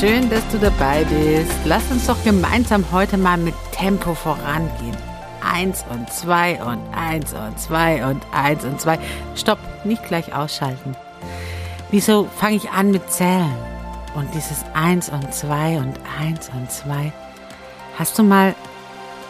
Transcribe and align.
Schön, 0.00 0.30
dass 0.30 0.48
du 0.48 0.58
dabei 0.58 1.04
bist. 1.04 1.52
Lass 1.66 1.90
uns 1.90 2.06
doch 2.06 2.16
gemeinsam 2.24 2.86
heute 2.90 3.18
mal 3.18 3.36
mit 3.36 3.52
Tempo 3.70 4.14
vorangehen. 4.14 4.96
Eins 5.42 5.84
und 5.90 6.10
zwei 6.10 6.58
und 6.64 6.80
eins 6.94 7.34
und 7.34 7.60
zwei 7.60 8.02
und 8.06 8.22
eins 8.32 8.64
und 8.64 8.80
zwei. 8.80 8.98
Stopp, 9.36 9.58
nicht 9.84 10.02
gleich 10.04 10.34
ausschalten. 10.34 10.96
Wieso 11.90 12.26
fange 12.38 12.56
ich 12.56 12.70
an 12.70 12.92
mit 12.92 13.12
Zählen? 13.12 13.54
Und 14.14 14.34
dieses 14.34 14.64
eins 14.72 15.10
und 15.10 15.34
zwei 15.34 15.76
und 15.76 16.00
eins 16.18 16.48
und 16.48 16.72
zwei. 16.72 17.12
Hast 17.98 18.18
du 18.18 18.22
mal 18.22 18.54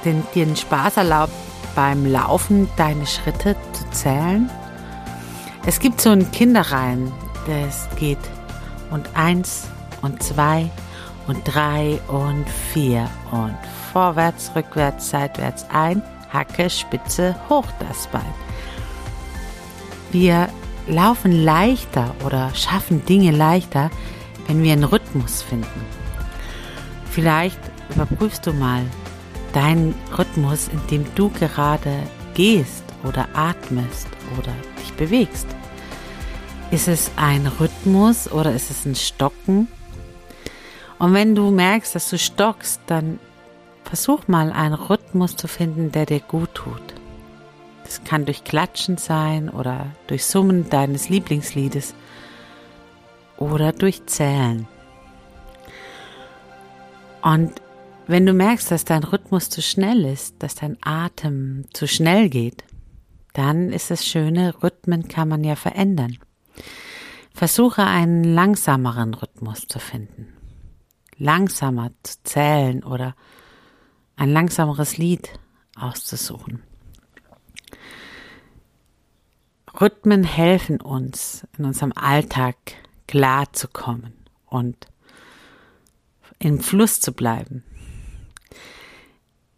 den, 0.05 0.23
dir 0.37 0.47
den 0.47 0.55
Spaß 0.55 0.99
erlaubt, 0.99 1.33
beim 1.75 2.07
Laufen 2.07 2.71
deine 2.77 3.09
Schritte 3.09 3.57
zu 3.73 3.91
zählen? 3.91 4.49
Es 5.67 5.81
gibt 5.81 6.01
so 6.01 6.11
einen 6.11 6.31
Kinderreim, 6.31 7.13
das 7.49 7.89
geht 7.99 8.19
und 8.93 9.09
eins 9.17 9.65
und 10.03 10.23
zwei 10.23 10.71
und 11.27 11.43
drei 11.45 12.01
und 12.09 12.49
vier 12.73 13.09
und 13.31 13.57
vorwärts, 13.93 14.53
rückwärts, 14.55 15.11
seitwärts 15.11 15.67
ein, 15.71 16.03
Hacke, 16.33 16.71
Spitze, 16.71 17.35
hoch 17.49 17.67
das 17.79 18.07
Bein. 18.09 18.35
Wir 20.13 20.49
laufen 20.87 21.33
leichter 21.45 22.15
oder 22.25 22.55
schaffen 22.55 23.05
Dinge 23.05 23.31
leichter, 23.31 23.91
wenn 24.47 24.63
wir 24.63 24.73
einen 24.73 24.85
Rhythmus 24.85 25.43
finden. 25.43 25.87
Vielleicht 27.11 27.61
überprüfst 27.95 28.47
du 28.47 28.53
mal 28.53 28.83
deinen 29.53 29.95
Rhythmus, 30.17 30.69
in 30.69 30.87
dem 30.89 31.15
du 31.15 31.29
gerade 31.31 31.93
gehst 32.35 32.85
oder 33.05 33.29
atmest 33.35 34.09
oder 34.39 34.53
dich 34.81 34.93
bewegst. 34.95 35.47
Ist 36.71 36.89
es 36.89 37.11
ein 37.17 37.47
Rhythmus 37.59 38.31
oder 38.31 38.53
ist 38.53 38.71
es 38.71 38.85
ein 38.85 38.95
Stocken? 38.95 39.67
Und 41.01 41.15
wenn 41.15 41.35
du 41.35 41.51
merkst, 41.51 41.95
dass 41.95 42.11
du 42.11 42.19
stockst, 42.19 42.79
dann 42.87 43.19
versuch 43.85 44.29
mal 44.29 44.53
einen 44.53 44.75
Rhythmus 44.75 45.35
zu 45.35 45.49
finden, 45.49 45.91
der 45.91 46.05
dir 46.05 46.21
gut 46.21 46.55
tut. 46.55 46.83
Das 47.85 48.05
kann 48.05 48.27
durch 48.27 48.45
Klatschen 48.45 48.99
sein 48.99 49.49
oder 49.49 49.87
durch 50.09 50.27
Summen 50.27 50.69
deines 50.69 51.09
Lieblingsliedes 51.09 51.95
oder 53.39 53.73
durch 53.73 54.05
Zählen. 54.05 54.69
Und 57.23 57.55
wenn 58.07 58.27
du 58.27 58.35
merkst, 58.35 58.71
dass 58.71 58.85
dein 58.85 59.03
Rhythmus 59.03 59.49
zu 59.49 59.63
schnell 59.63 60.05
ist, 60.05 60.35
dass 60.43 60.55
dein 60.55 60.77
Atem 60.83 61.65
zu 61.73 61.89
schnell 61.89 62.29
geht, 62.29 62.63
dann 63.33 63.73
ist 63.73 63.91
es 63.91 64.07
schöne, 64.07 64.63
Rhythmen 64.63 65.09
kann 65.09 65.29
man 65.29 65.45
ja 65.45 65.57
verändern. 65.57 66.19
Versuche 67.33 67.85
einen 67.87 68.23
langsameren 68.23 69.15
Rhythmus 69.15 69.67
zu 69.67 69.79
finden 69.79 70.35
langsamer 71.21 71.93
zu 72.03 72.17
zählen 72.25 72.83
oder 72.83 73.15
ein 74.17 74.33
langsameres 74.33 74.97
Lied 74.97 75.39
auszusuchen. 75.77 76.63
Rhythmen 79.81 80.25
helfen 80.25 80.81
uns, 80.81 81.47
in 81.57 81.65
unserem 81.65 81.93
Alltag 81.95 82.57
klar 83.07 83.53
zu 83.53 83.69
kommen 83.69 84.13
und 84.47 84.89
im 86.39 86.59
Fluss 86.59 87.01
zu 87.01 87.13
bleiben. 87.13 87.65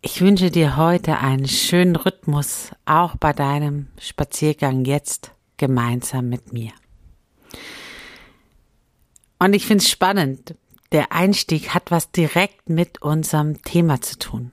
Ich 0.02 0.20
wünsche 0.20 0.50
dir 0.50 0.76
heute 0.76 1.18
einen 1.18 1.46
schönen 1.46 1.94
Rhythmus, 1.94 2.72
auch 2.84 3.16
bei 3.16 3.32
deinem 3.32 3.86
Spaziergang 3.98 4.84
jetzt 4.84 5.32
gemeinsam 5.56 6.28
mit 6.28 6.52
mir. 6.52 6.72
Und 9.38 9.54
ich 9.54 9.66
finde 9.66 9.82
es 9.82 9.90
spannend, 9.90 10.56
der 10.92 11.12
Einstieg 11.12 11.70
hat 11.70 11.90
was 11.90 12.12
direkt 12.12 12.68
mit 12.68 13.02
unserem 13.02 13.62
Thema 13.62 14.00
zu 14.00 14.18
tun. 14.18 14.52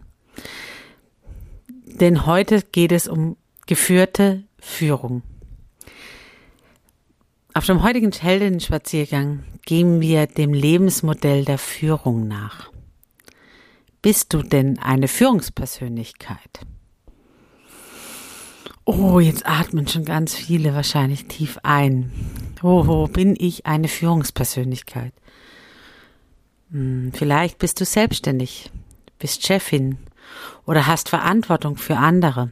Denn 2.00 2.26
heute 2.26 2.62
geht 2.62 2.92
es 2.92 3.08
um 3.08 3.36
geführte 3.68 4.44
Führung. 4.60 5.22
Auf 7.54 7.66
dem 7.66 7.84
heutigen 7.84 8.12
Heldinnen-Spaziergang 8.12 9.44
gehen 9.64 10.00
wir 10.00 10.28
dem 10.28 10.54
Lebensmodell 10.54 11.44
der 11.46 11.58
Führung 11.58 12.28
nach. 12.28 12.72
Bist 14.02 14.34
du 14.34 14.42
denn 14.44 14.80
eine 14.80 15.10
Führungspersönlichkeit? 15.10 16.62
Oh, 18.86 19.20
jetzt 19.20 19.46
atmen 19.46 19.88
schon 19.88 20.06
ganz 20.06 20.34
viele 20.34 20.74
wahrscheinlich 20.74 21.26
tief 21.26 21.60
ein. 21.64 22.12
Oh, 22.64 23.08
bin 23.08 23.36
ich 23.38 23.66
eine 23.66 23.88
Führungspersönlichkeit? 23.88 25.14
Hm, 26.72 27.12
vielleicht 27.14 27.58
bist 27.58 27.80
du 27.82 27.86
selbstständig, 27.86 28.72
bist 29.18 29.46
Chefin 29.46 29.98
oder 30.66 30.88
hast 30.88 31.10
Verantwortung 31.10 31.78
für 31.78 31.98
andere. 31.98 32.50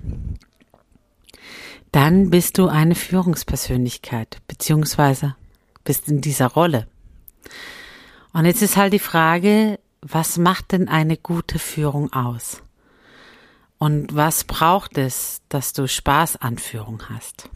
Dann 1.92 2.30
bist 2.30 2.58
du 2.58 2.68
eine 2.68 2.96
Führungspersönlichkeit, 2.96 4.38
beziehungsweise 4.48 5.36
bist 5.84 6.08
in 6.10 6.22
dieser 6.22 6.48
Rolle. 6.48 6.88
Und 8.34 8.46
jetzt 8.46 8.62
ist 8.62 8.78
halt 8.78 8.94
die 8.94 9.00
Frage, 9.00 9.80
was 10.02 10.38
macht 10.38 10.74
denn 10.74 10.90
eine 10.90 11.18
gute 11.18 11.60
Führung 11.60 12.12
aus? 12.14 12.62
Und 13.78 14.16
was 14.16 14.44
braucht 14.44 14.98
es, 14.98 15.42
dass 15.50 15.74
du 15.74 15.88
Spaß 15.88 16.38
an 16.38 16.58
Führung 16.58 17.04
hast? 17.10 17.50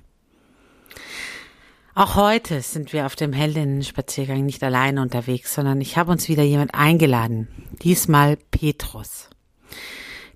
Auch 1.93 2.15
heute 2.15 2.61
sind 2.61 2.93
wir 2.93 3.05
auf 3.05 3.17
dem 3.17 3.33
Heldinnen-Spaziergang 3.33 4.45
nicht 4.45 4.63
alleine 4.63 5.01
unterwegs, 5.01 5.53
sondern 5.53 5.81
ich 5.81 5.97
habe 5.97 6.11
uns 6.11 6.29
wieder 6.29 6.43
jemand 6.43 6.73
eingeladen. 6.73 7.49
Diesmal 7.81 8.37
Petrus. 8.49 9.29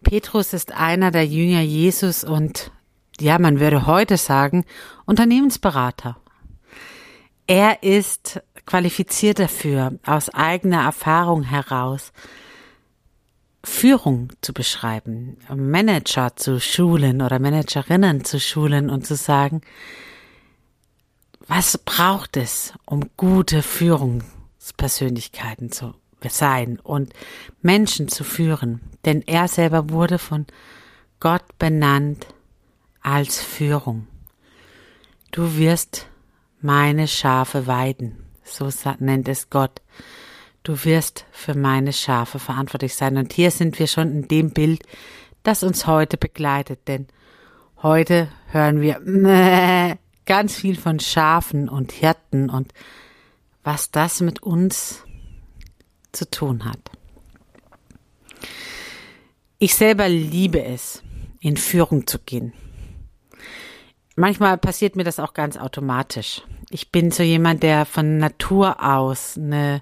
Petrus 0.04 0.52
ist 0.52 0.74
einer 0.74 1.12
der 1.12 1.26
Jünger 1.26 1.62
Jesus 1.62 2.26
und, 2.26 2.72
ja, 3.22 3.40
man 3.40 3.62
würde 3.62 3.86
heute 3.86 4.18
sagen, 4.18 4.66
Unternehmensberater. 5.06 6.18
Er 7.48 7.84
ist 7.84 8.42
qualifiziert 8.66 9.40
dafür, 9.40 9.98
aus 10.06 10.30
eigener 10.30 10.84
Erfahrung 10.84 11.44
heraus 11.44 12.12
Führung 13.64 14.30
zu 14.42 14.54
beschreiben, 14.54 15.38
Manager 15.56 16.36
zu 16.36 16.60
schulen 16.60 17.22
oder 17.22 17.40
Managerinnen 17.40 18.26
zu 18.26 18.42
schulen 18.42 18.90
und 18.90 19.08
zu 19.08 19.16
sagen, 19.16 19.62
was 21.48 21.78
braucht 21.78 22.38
es, 22.38 22.74
um 22.86 23.12
gute 23.18 23.62
Führungspersönlichkeiten 23.62 25.72
zu 25.72 25.94
sein 26.28 26.80
und 26.80 27.14
Menschen 27.62 28.08
zu 28.08 28.24
führen? 28.24 28.82
Denn 29.06 29.22
er 29.28 29.48
selber 29.48 29.92
wurde 29.92 30.18
von 30.18 30.48
Gott 31.20 31.44
benannt 31.60 32.26
als 33.02 33.40
Führung. 33.42 34.08
Du 35.32 35.58
wirst 35.58 36.08
meine 36.62 37.08
Schafe 37.08 37.68
weiden, 37.68 38.26
so 38.44 38.70
nennt 39.00 39.28
es 39.28 39.50
Gott. 39.50 39.82
Du 40.64 40.84
wirst 40.84 41.26
für 41.32 41.56
meine 41.56 41.94
Schafe 41.94 42.40
verantwortlich 42.40 42.96
sein. 42.96 43.18
Und 43.18 43.34
hier 43.34 43.52
sind 43.52 43.78
wir 43.78 43.86
schon 43.86 44.12
in 44.12 44.28
dem 44.28 44.50
Bild, 44.50 44.82
das 45.44 45.62
uns 45.62 45.86
heute 45.86 46.18
begleitet, 46.18 46.88
denn 46.88 47.06
heute 47.84 48.30
hören 48.52 48.82
wir 48.82 49.00
ganz 50.26 50.56
viel 50.56 50.78
von 50.78 51.00
Schafen 51.00 51.70
und 51.70 51.92
Hirten 51.92 52.50
und 52.50 52.74
was 53.64 53.92
das 53.92 54.22
mit 54.22 54.44
uns 54.44 55.04
zu 56.12 56.30
tun 56.30 56.66
hat. 56.66 56.80
Ich 59.58 59.76
selber 59.76 60.10
liebe 60.10 60.64
es, 60.64 61.02
in 61.40 61.58
Führung 61.58 62.08
zu 62.08 62.20
gehen. 62.20 62.54
Manchmal 64.16 64.58
passiert 64.58 64.96
mir 64.96 65.04
das 65.04 65.20
auch 65.20 65.34
ganz 65.34 65.58
automatisch. 65.58 66.42
Ich 66.70 66.92
bin 66.92 67.12
so 67.12 67.24
jemand, 67.24 67.64
der 67.64 67.86
von 67.86 68.18
Natur 68.18 68.84
aus 68.84 69.38
eine 69.38 69.82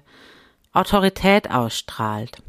Autorität 0.72 1.50
ausstrahlt, 1.50 2.42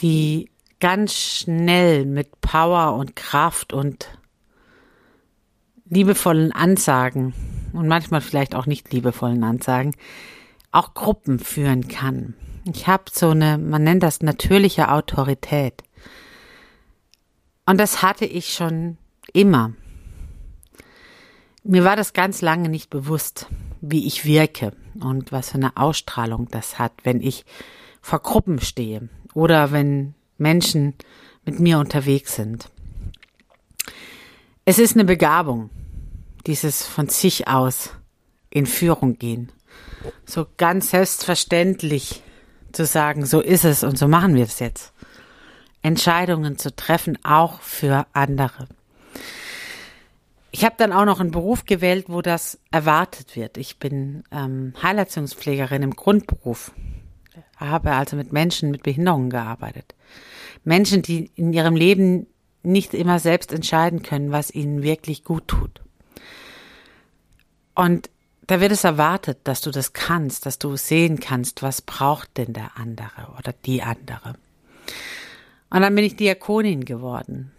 die 0.00 0.50
ganz 0.80 1.14
schnell 1.14 2.04
mit 2.04 2.40
Power 2.40 2.94
und 2.94 3.16
Kraft 3.16 3.72
und 3.72 4.08
liebevollen 5.94 6.52
Ansagen 6.52 7.32
und 7.72 7.88
manchmal 7.88 8.20
vielleicht 8.20 8.54
auch 8.54 8.66
nicht 8.66 8.92
liebevollen 8.92 9.42
Ansagen 9.44 9.94
auch 10.72 10.94
Gruppen 10.94 11.38
führen 11.38 11.88
kann. 11.88 12.34
Ich 12.66 12.86
habe 12.86 13.04
so 13.12 13.30
eine, 13.30 13.58
man 13.58 13.84
nennt 13.84 14.02
das 14.02 14.20
natürliche 14.20 14.90
Autorität. 14.90 15.82
Und 17.66 17.78
das 17.78 18.02
hatte 18.02 18.24
ich 18.24 18.52
schon 18.52 18.98
immer. 19.32 19.72
Mir 21.62 21.84
war 21.84 21.96
das 21.96 22.12
ganz 22.12 22.42
lange 22.42 22.68
nicht 22.68 22.90
bewusst, 22.90 23.46
wie 23.80 24.06
ich 24.06 24.24
wirke 24.24 24.72
und 25.00 25.32
was 25.32 25.50
für 25.50 25.54
eine 25.56 25.76
Ausstrahlung 25.76 26.48
das 26.50 26.78
hat, 26.78 26.92
wenn 27.04 27.20
ich 27.20 27.44
vor 28.02 28.18
Gruppen 28.18 28.60
stehe 28.60 29.08
oder 29.32 29.72
wenn 29.72 30.14
Menschen 30.36 30.94
mit 31.44 31.60
mir 31.60 31.78
unterwegs 31.78 32.34
sind. 32.34 32.70
Es 34.64 34.78
ist 34.78 34.94
eine 34.94 35.04
Begabung, 35.04 35.70
dieses 36.46 36.86
von 36.86 37.08
sich 37.08 37.48
aus 37.48 37.90
in 38.50 38.66
Führung 38.66 39.18
gehen. 39.18 39.52
So 40.26 40.46
ganz 40.56 40.90
selbstverständlich 40.90 42.22
zu 42.72 42.86
sagen, 42.86 43.26
so 43.26 43.40
ist 43.40 43.64
es 43.64 43.82
und 43.82 43.98
so 43.98 44.08
machen 44.08 44.34
wir 44.34 44.44
es 44.44 44.58
jetzt. 44.58 44.92
Entscheidungen 45.82 46.58
zu 46.58 46.74
treffen, 46.74 47.18
auch 47.24 47.60
für 47.60 48.06
andere. 48.12 48.68
Ich 50.50 50.64
habe 50.64 50.76
dann 50.78 50.92
auch 50.92 51.04
noch 51.04 51.20
einen 51.20 51.32
Beruf 51.32 51.64
gewählt, 51.64 52.06
wo 52.08 52.22
das 52.22 52.58
erwartet 52.70 53.34
wird. 53.34 53.58
Ich 53.58 53.78
bin 53.78 54.22
ähm, 54.30 54.72
Heilerziehungspflegerin 54.82 55.82
im 55.82 55.96
Grundberuf, 55.96 56.72
habe 57.56 57.92
also 57.92 58.16
mit 58.16 58.32
Menschen 58.32 58.70
mit 58.70 58.82
Behinderungen 58.82 59.30
gearbeitet. 59.30 59.94
Menschen, 60.62 61.02
die 61.02 61.30
in 61.34 61.52
ihrem 61.52 61.76
Leben 61.76 62.28
nicht 62.62 62.94
immer 62.94 63.18
selbst 63.18 63.52
entscheiden 63.52 64.02
können, 64.02 64.30
was 64.30 64.54
ihnen 64.54 64.82
wirklich 64.82 65.24
gut 65.24 65.48
tut. 65.48 65.82
Und 67.74 68.10
da 68.46 68.60
wird 68.60 68.72
es 68.72 68.84
erwartet, 68.84 69.38
dass 69.44 69.60
du 69.60 69.70
das 69.70 69.92
kannst, 69.92 70.46
dass 70.46 70.58
du 70.58 70.76
sehen 70.76 71.18
kannst, 71.18 71.62
was 71.62 71.82
braucht 71.82 72.36
denn 72.36 72.52
der 72.52 72.72
andere 72.76 73.32
oder 73.38 73.54
die 73.64 73.82
andere. 73.82 74.34
Und 75.70 75.80
dann 75.80 75.94
bin 75.94 76.04
ich 76.04 76.16
Diakonin 76.16 76.84
geworden. 76.84 77.50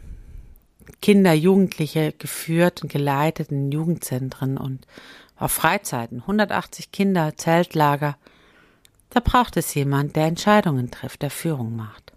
Kinder, 1.02 1.34
Jugendliche 1.34 2.14
geführt 2.14 2.84
und 2.84 2.92
geleitet 2.92 3.52
in 3.52 3.72
Jugendzentren 3.72 4.58
und 4.58 4.86
auf 5.38 5.52
Freizeiten. 5.52 6.22
180 6.22 6.92
Kinder, 6.92 7.36
Zeltlager. 7.36 8.18
Da 9.10 9.20
braucht 9.20 9.58
es 9.58 9.74
jemand, 9.74 10.16
der 10.16 10.26
Entscheidungen 10.26 10.92
trifft, 10.92 11.24
der 11.24 11.32
Führung 11.32 11.76
macht. 11.76 12.14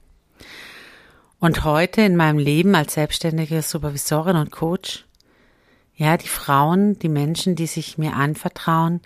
Und 1.41 1.65
heute 1.65 2.03
in 2.03 2.17
meinem 2.17 2.39
Leben 2.39 2.75
als 2.75 2.95
selbstständige 2.95 3.62
Supervisorin 3.62 4.37
und 4.37 4.50
Coach, 4.50 5.05
ja, 5.99 6.17
die 6.17 6.29
Frauen, 6.29 6.97
die 7.00 7.09
Menschen, 7.09 7.56
die 7.56 7.67
sich 7.67 7.99
mir 7.99 8.15
anvertrauen, 8.15 9.00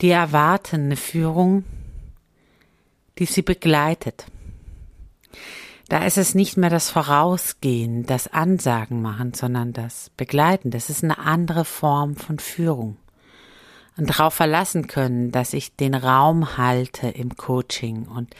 die 0.00 0.10
erwarten 0.10 0.84
eine 0.84 0.96
Führung, 0.96 1.64
die 3.18 3.26
sie 3.26 3.42
begleitet, 3.42 4.26
da 5.88 6.06
ist 6.06 6.16
es 6.16 6.34
nicht 6.34 6.56
mehr 6.56 6.70
das 6.70 6.88
Vorausgehen, 6.88 8.06
das 8.06 8.32
Ansagen 8.32 9.02
machen, 9.02 9.34
sondern 9.34 9.72
das 9.74 10.10
Begleiten. 10.16 10.70
Das 10.70 10.88
ist 10.88 11.04
eine 11.04 11.18
andere 11.18 11.66
Form 11.66 12.16
von 12.16 12.38
Führung. 12.38 12.96
Und 13.98 14.08
darauf 14.08 14.32
verlassen 14.32 14.86
können, 14.86 15.32
dass 15.32 15.52
ich 15.52 15.76
den 15.76 15.94
Raum 15.94 16.56
halte 16.56 17.08
im 17.08 17.36
Coaching 17.36 18.06
und 18.06 18.34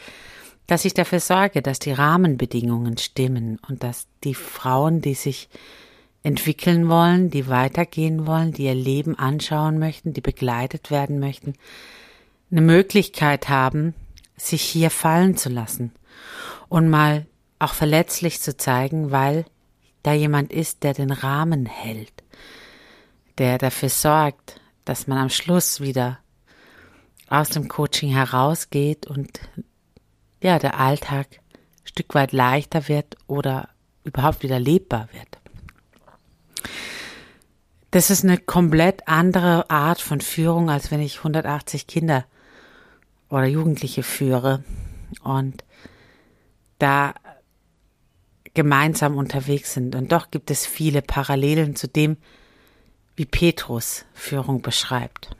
dass 0.65 0.85
ich 0.85 0.95
dafür 0.95 1.19
sorge, 1.19 1.61
dass 1.61 1.77
die 1.77 1.91
Rahmenbedingungen 1.91 2.97
stimmen 2.97 3.59
und 3.67 3.83
dass 3.83 4.07
die 4.23 4.33
Frauen, 4.33 5.01
die 5.01 5.13
sich 5.13 5.49
entwickeln 6.23 6.89
wollen, 6.89 7.29
die 7.29 7.47
weitergehen 7.47 8.25
wollen, 8.25 8.53
die 8.53 8.63
ihr 8.63 8.75
Leben 8.75 9.19
anschauen 9.19 9.77
möchten, 9.77 10.13
die 10.13 10.21
begleitet 10.21 10.89
werden 10.89 11.19
möchten, 11.19 11.53
eine 12.49 12.61
Möglichkeit 12.61 13.49
haben, 13.49 13.93
sich 14.37 14.61
hier 14.61 14.89
fallen 14.89 15.35
zu 15.35 15.49
lassen 15.49 15.91
und 16.69 16.89
mal 16.89 17.25
auch 17.59 17.73
verletzlich 17.73 18.41
zu 18.41 18.55
zeigen, 18.55 19.11
weil 19.11 19.45
da 20.01 20.13
jemand 20.13 20.51
ist, 20.51 20.83
der 20.83 20.93
den 20.93 21.11
Rahmen 21.11 21.65
hält, 21.65 22.23
der 23.37 23.57
dafür 23.57 23.89
sorgt, 23.89 24.59
dass 24.85 25.07
man 25.07 25.17
am 25.17 25.29
Schluss 25.29 25.81
wieder 25.81 26.19
aus 27.27 27.49
dem 27.49 27.67
Coaching 27.67 28.11
herausgeht 28.11 29.07
und 29.07 29.39
ja, 30.41 30.59
der 30.59 30.79
Alltag 30.79 31.27
ein 31.31 31.87
Stück 31.87 32.13
weit 32.15 32.31
leichter 32.31 32.87
wird 32.87 33.17
oder 33.27 33.69
überhaupt 34.03 34.43
wieder 34.43 34.59
lebbar 34.59 35.07
wird. 35.13 35.42
Das 37.91 38.09
ist 38.09 38.23
eine 38.23 38.37
komplett 38.37 39.07
andere 39.07 39.69
Art 39.69 40.01
von 40.01 40.19
Führung, 40.19 40.69
als 40.69 40.89
wenn 40.89 40.99
ich 41.01 41.19
180 41.19 41.87
Kinder 41.87 42.25
oder 43.29 43.45
Jugendliche 43.45 44.03
führe. 44.03 44.63
Und 45.23 45.63
da 46.79 47.13
gemeinsam 48.53 49.17
unterwegs 49.17 49.73
sind. 49.73 49.95
Und 49.95 50.11
doch 50.11 50.31
gibt 50.31 50.51
es 50.51 50.65
viele 50.65 51.01
Parallelen 51.01 51.75
zu 51.75 51.87
dem, 51.87 52.17
wie 53.15 53.25
Petrus 53.25 54.05
Führung 54.13 54.61
beschreibt. 54.61 55.35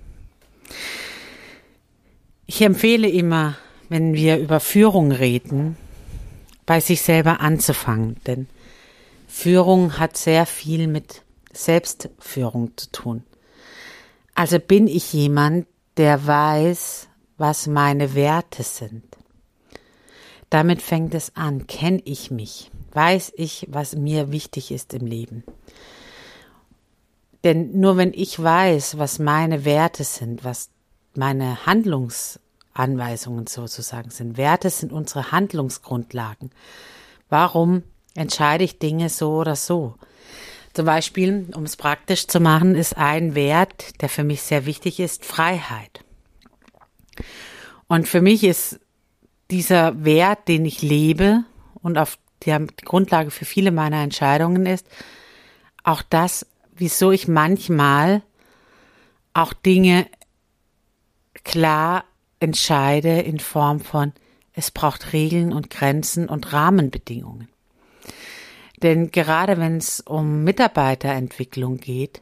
Ich 2.45 2.61
empfehle 2.61 3.09
immer, 3.09 3.55
wenn 3.89 4.13
wir 4.13 4.37
über 4.37 4.59
Führung 4.59 5.11
reden, 5.11 5.77
bei 6.65 6.79
sich 6.79 7.01
selber 7.01 7.41
anzufangen, 7.41 8.17
denn 8.25 8.47
Führung 9.33 9.97
hat 9.99 10.17
sehr 10.17 10.45
viel 10.45 10.87
mit 10.87 11.23
Selbstführung 11.51 12.77
zu 12.77 12.91
tun. 12.91 13.23
Also 14.35 14.59
bin 14.59 14.87
ich 14.87 15.13
jemand, 15.13 15.67
der 15.97 16.25
weiß, 16.25 17.07
was 17.37 17.67
meine 17.67 18.15
Werte 18.15 18.63
sind. 18.63 19.03
Damit 20.49 20.81
fängt 20.81 21.13
es 21.13 21.35
an, 21.35 21.67
kenne 21.67 22.01
ich 22.05 22.31
mich 22.31 22.71
weiß 22.93 23.33
ich, 23.35 23.67
was 23.69 23.95
mir 23.95 24.31
wichtig 24.31 24.71
ist 24.71 24.93
im 24.93 25.05
Leben. 25.05 25.43
Denn 27.43 27.79
nur 27.79 27.97
wenn 27.97 28.13
ich 28.13 28.41
weiß, 28.41 28.97
was 28.97 29.19
meine 29.19 29.65
Werte 29.65 30.03
sind, 30.03 30.43
was 30.43 30.69
meine 31.15 31.65
Handlungsanweisungen 31.65 33.47
sozusagen 33.47 34.11
sind, 34.11 34.37
Werte 34.37 34.69
sind 34.69 34.93
unsere 34.93 35.31
Handlungsgrundlagen. 35.31 36.51
Warum 37.29 37.83
entscheide 38.15 38.63
ich 38.63 38.79
Dinge 38.79 39.09
so 39.09 39.35
oder 39.35 39.55
so? 39.55 39.95
Zum 40.73 40.85
Beispiel, 40.85 41.47
um 41.55 41.63
es 41.63 41.77
praktisch 41.77 42.27
zu 42.27 42.39
machen, 42.39 42.75
ist 42.75 42.97
ein 42.97 43.35
Wert, 43.35 44.01
der 44.01 44.09
für 44.09 44.23
mich 44.23 44.41
sehr 44.41 44.65
wichtig 44.65 44.99
ist, 44.99 45.23
Freiheit. 45.23 46.03
Und 47.87 48.07
für 48.07 48.21
mich 48.21 48.43
ist 48.43 48.79
dieser 49.51 50.03
Wert, 50.03 50.47
den 50.47 50.65
ich 50.65 50.81
lebe 50.81 51.43
und 51.75 51.99
auf 51.99 52.17
die 52.43 52.55
Grundlage 52.83 53.29
für 53.29 53.45
viele 53.45 53.71
meiner 53.71 54.01
Entscheidungen 54.01 54.65
ist, 54.65 54.87
auch 55.83 56.01
das, 56.01 56.45
wieso 56.75 57.11
ich 57.11 57.27
manchmal 57.27 58.23
auch 59.33 59.53
Dinge 59.53 60.07
klar 61.43 62.05
entscheide 62.39 63.19
in 63.19 63.39
Form 63.39 63.79
von, 63.79 64.13
es 64.53 64.71
braucht 64.71 65.13
Regeln 65.13 65.53
und 65.53 65.69
Grenzen 65.69 66.29
und 66.29 66.51
Rahmenbedingungen. 66.53 67.47
Denn 68.83 69.11
gerade 69.11 69.57
wenn 69.57 69.77
es 69.77 70.01
um 70.01 70.43
Mitarbeiterentwicklung 70.43 71.77
geht, 71.77 72.21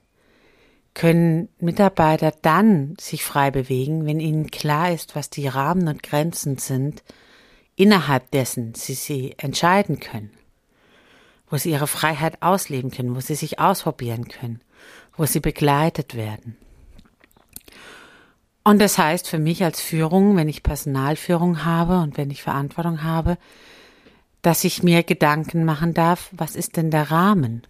können 0.93 1.49
Mitarbeiter 1.59 2.33
dann 2.41 2.95
sich 2.99 3.23
frei 3.23 3.49
bewegen, 3.49 4.05
wenn 4.05 4.19
ihnen 4.19 4.51
klar 4.51 4.91
ist, 4.91 5.15
was 5.15 5.29
die 5.29 5.47
Rahmen 5.47 5.87
und 5.87 6.03
Grenzen 6.03 6.57
sind, 6.57 7.03
innerhalb 7.75 8.29
dessen 8.31 8.75
sie 8.75 8.93
sie 8.93 9.33
entscheiden 9.37 9.99
können, 9.99 10.31
wo 11.49 11.57
sie 11.57 11.71
ihre 11.71 11.87
Freiheit 11.87 12.41
ausleben 12.41 12.91
können, 12.91 13.15
wo 13.15 13.21
sie 13.21 13.35
sich 13.35 13.59
ausprobieren 13.59 14.27
können, 14.27 14.61
wo 15.17 15.25
sie 15.25 15.39
begleitet 15.39 16.15
werden. 16.15 16.57
Und 18.63 18.79
das 18.79 18.99
heißt 18.99 19.27
für 19.27 19.39
mich 19.39 19.63
als 19.63 19.81
Führung, 19.81 20.35
wenn 20.35 20.47
ich 20.47 20.61
Personalführung 20.61 21.65
habe 21.65 21.99
und 21.99 22.17
wenn 22.17 22.29
ich 22.29 22.43
Verantwortung 22.43 23.01
habe, 23.01 23.37
dass 24.41 24.63
ich 24.63 24.83
mir 24.83 25.03
Gedanken 25.03 25.65
machen 25.65 25.93
darf, 25.93 26.29
was 26.31 26.55
ist 26.55 26.77
denn 26.77 26.91
der 26.91 27.11
Rahmen? 27.11 27.63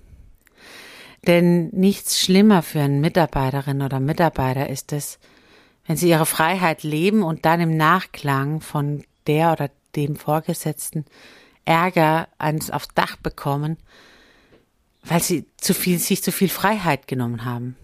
Denn 1.27 1.69
nichts 1.69 2.19
schlimmer 2.19 2.63
für 2.63 2.81
einen 2.81 3.01
Mitarbeiterin 3.01 3.81
oder 3.81 3.99
Mitarbeiter 3.99 4.69
ist 4.69 4.91
es, 4.93 5.19
wenn 5.85 5.97
sie 5.97 6.09
ihre 6.09 6.25
Freiheit 6.25 6.83
leben 6.83 7.23
und 7.23 7.45
dann 7.45 7.59
im 7.59 7.77
Nachklang 7.77 8.61
von 8.61 9.03
der 9.27 9.51
oder 9.51 9.69
dem 9.95 10.15
Vorgesetzten 10.15 11.05
Ärger 11.65 12.27
eins 12.37 12.71
aufs 12.71 12.87
Dach 12.95 13.17
bekommen, 13.17 13.77
weil 15.03 15.21
sie 15.21 15.45
zu 15.57 15.73
viel, 15.73 15.99
sich 15.99 16.23
zu 16.23 16.31
viel 16.31 16.49
Freiheit 16.49 17.07
genommen 17.07 17.45
haben. 17.45 17.75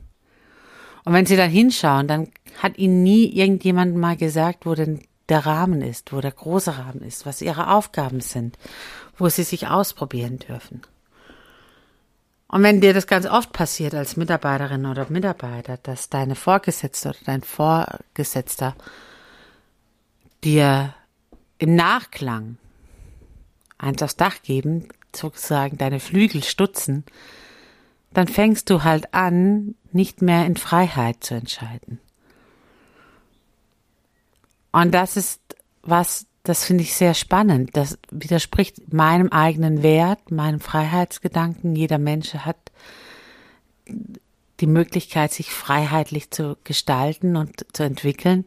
Und 1.06 1.14
wenn 1.14 1.26
sie 1.26 1.38
dann 1.38 1.50
hinschauen, 1.50 2.08
dann 2.08 2.30
hat 2.62 2.78
ihnen 2.78 3.04
nie 3.04 3.32
irgendjemand 3.32 3.96
mal 3.96 4.18
gesagt, 4.18 4.66
wo 4.66 4.74
denn 4.74 5.02
der 5.30 5.46
Rahmen 5.46 5.82
ist, 5.82 6.14
wo 6.14 6.22
der 6.22 6.32
große 6.32 6.78
Rahmen 6.78 7.02
ist, 7.02 7.26
was 7.26 7.42
ihre 7.42 7.72
Aufgaben 7.72 8.22
sind, 8.22 8.58
wo 9.18 9.30
sie 9.30 9.44
sich 9.44 9.68
ausprobieren 9.68 10.40
dürfen. 10.40 10.82
Und 12.48 12.64
wenn 12.64 12.80
dir 12.80 12.94
das 12.94 13.08
ganz 13.08 13.26
oft 13.26 13.52
passiert 13.52 13.94
als 13.94 14.16
Mitarbeiterin 14.16 14.86
oder 14.86 15.10
Mitarbeiter, 15.10 15.78
dass 15.78 16.10
deine 16.10 16.36
Vorgesetzte 16.36 17.10
oder 17.10 17.18
dein 17.26 17.42
Vorgesetzter 17.42 18.76
dir 20.44 20.94
im 21.58 21.76
Nachklang 21.76 22.58
eins 23.78 24.02
aufs 24.02 24.16
Dach 24.16 24.42
geben, 24.44 24.88
sozusagen 25.14 25.78
deine 25.78 26.00
Flügel 26.00 26.44
stutzen, 26.44 27.04
dann 28.14 28.28
fängst 28.28 28.70
du 28.70 28.84
halt 28.84 29.14
an, 29.14 29.76
nicht 29.92 30.22
mehr 30.22 30.46
in 30.46 30.56
Freiheit 30.56 31.24
zu 31.24 31.34
entscheiden. 31.34 32.00
Und 34.72 34.94
das 34.94 35.18
ist 35.18 35.42
was, 35.82 36.26
das 36.44 36.66
finde 36.66 36.84
ich 36.84 36.94
sehr 36.94 37.14
spannend. 37.14 37.72
Das 37.74 37.98
widerspricht 38.12 38.94
meinem 38.94 39.30
eigenen 39.30 39.84
Wert, 39.84 40.32
meinem 40.32 40.60
Freiheitsgedanken. 40.60 41.76
Jeder 41.76 41.98
Mensch 41.98 42.34
hat 42.34 42.58
die 44.60 44.68
Möglichkeit, 44.68 45.32
sich 45.32 45.52
freiheitlich 45.52 46.32
zu 46.32 46.58
gestalten 46.64 47.36
und 47.36 47.66
zu 47.74 47.84
entwickeln. 47.84 48.46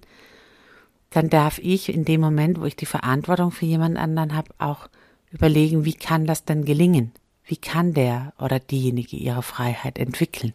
Dann 1.10 1.28
darf 1.28 1.58
ich 1.58 1.92
in 1.92 2.04
dem 2.04 2.20
Moment, 2.20 2.60
wo 2.60 2.64
ich 2.64 2.76
die 2.76 2.86
Verantwortung 2.86 3.50
für 3.50 3.66
jemand 3.66 3.96
anderen 3.96 4.34
habe, 4.34 4.50
auch 4.58 4.88
überlegen, 5.30 5.84
wie 5.84 5.94
kann 5.94 6.26
das 6.26 6.44
denn 6.44 6.64
gelingen? 6.64 7.12
Wie 7.44 7.56
kann 7.56 7.94
der 7.94 8.32
oder 8.38 8.60
diejenige 8.60 9.16
ihre 9.16 9.42
Freiheit 9.42 9.98
entwickeln? 9.98 10.52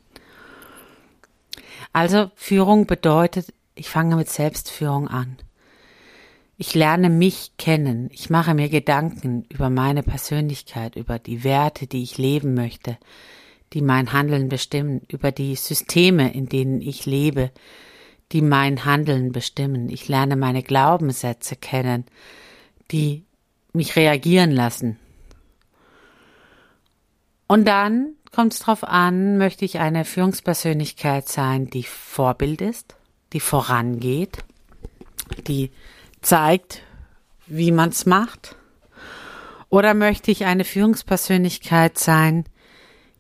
Also 1.91 2.31
Führung 2.36 2.86
bedeutet, 2.86 3.53
ich 3.75 3.89
fange 3.89 4.15
mit 4.15 4.29
Selbstführung 4.29 5.07
an. 5.07 5.38
Ich 6.57 6.74
lerne 6.74 7.09
mich 7.09 7.51
kennen. 7.57 8.09
Ich 8.13 8.29
mache 8.29 8.53
mir 8.53 8.69
Gedanken 8.69 9.45
über 9.50 9.69
meine 9.69 10.03
Persönlichkeit, 10.03 10.95
über 10.95 11.19
die 11.19 11.43
Werte, 11.43 11.85
die 11.85 12.01
ich 12.01 12.17
leben 12.17 12.53
möchte, 12.53 12.97
die 13.74 13.81
mein 13.81 14.13
Handeln 14.13 14.47
bestimmen, 14.47 15.01
über 15.09 15.31
die 15.31 15.55
Systeme, 15.55 16.33
in 16.33 16.47
denen 16.47 16.81
ich 16.81 17.05
lebe, 17.05 17.51
die 18.31 18.41
mein 18.41 18.85
Handeln 18.85 19.33
bestimmen. 19.33 19.89
Ich 19.89 20.07
lerne 20.07 20.38
meine 20.38 20.63
Glaubenssätze 20.63 21.57
kennen, 21.57 22.05
die 22.91 23.25
mich 23.74 23.97
reagieren 23.97 24.51
lassen. 24.51 24.97
Und 27.47 27.67
dann 27.67 28.13
kommt 28.31 28.53
es 28.53 28.59
darauf 28.59 28.83
an, 28.83 29.38
möchte 29.38 29.65
ich 29.65 29.79
eine 29.79 30.05
Führungspersönlichkeit 30.05 31.27
sein, 31.27 31.69
die 31.69 31.83
Vorbild 31.83 32.62
ist, 32.62 32.95
die 33.33 33.39
vorangeht, 33.41 34.38
die 35.47 35.71
zeigt, 36.25 36.82
wie 37.48 37.72
man 37.72 37.89
es 37.89 38.05
macht? 38.05 38.55
Oder 39.70 39.94
möchte 39.94 40.32
ich 40.32 40.46
eine 40.46 40.63
Führungspersönlichkeit 40.63 41.98
sein, 41.98 42.46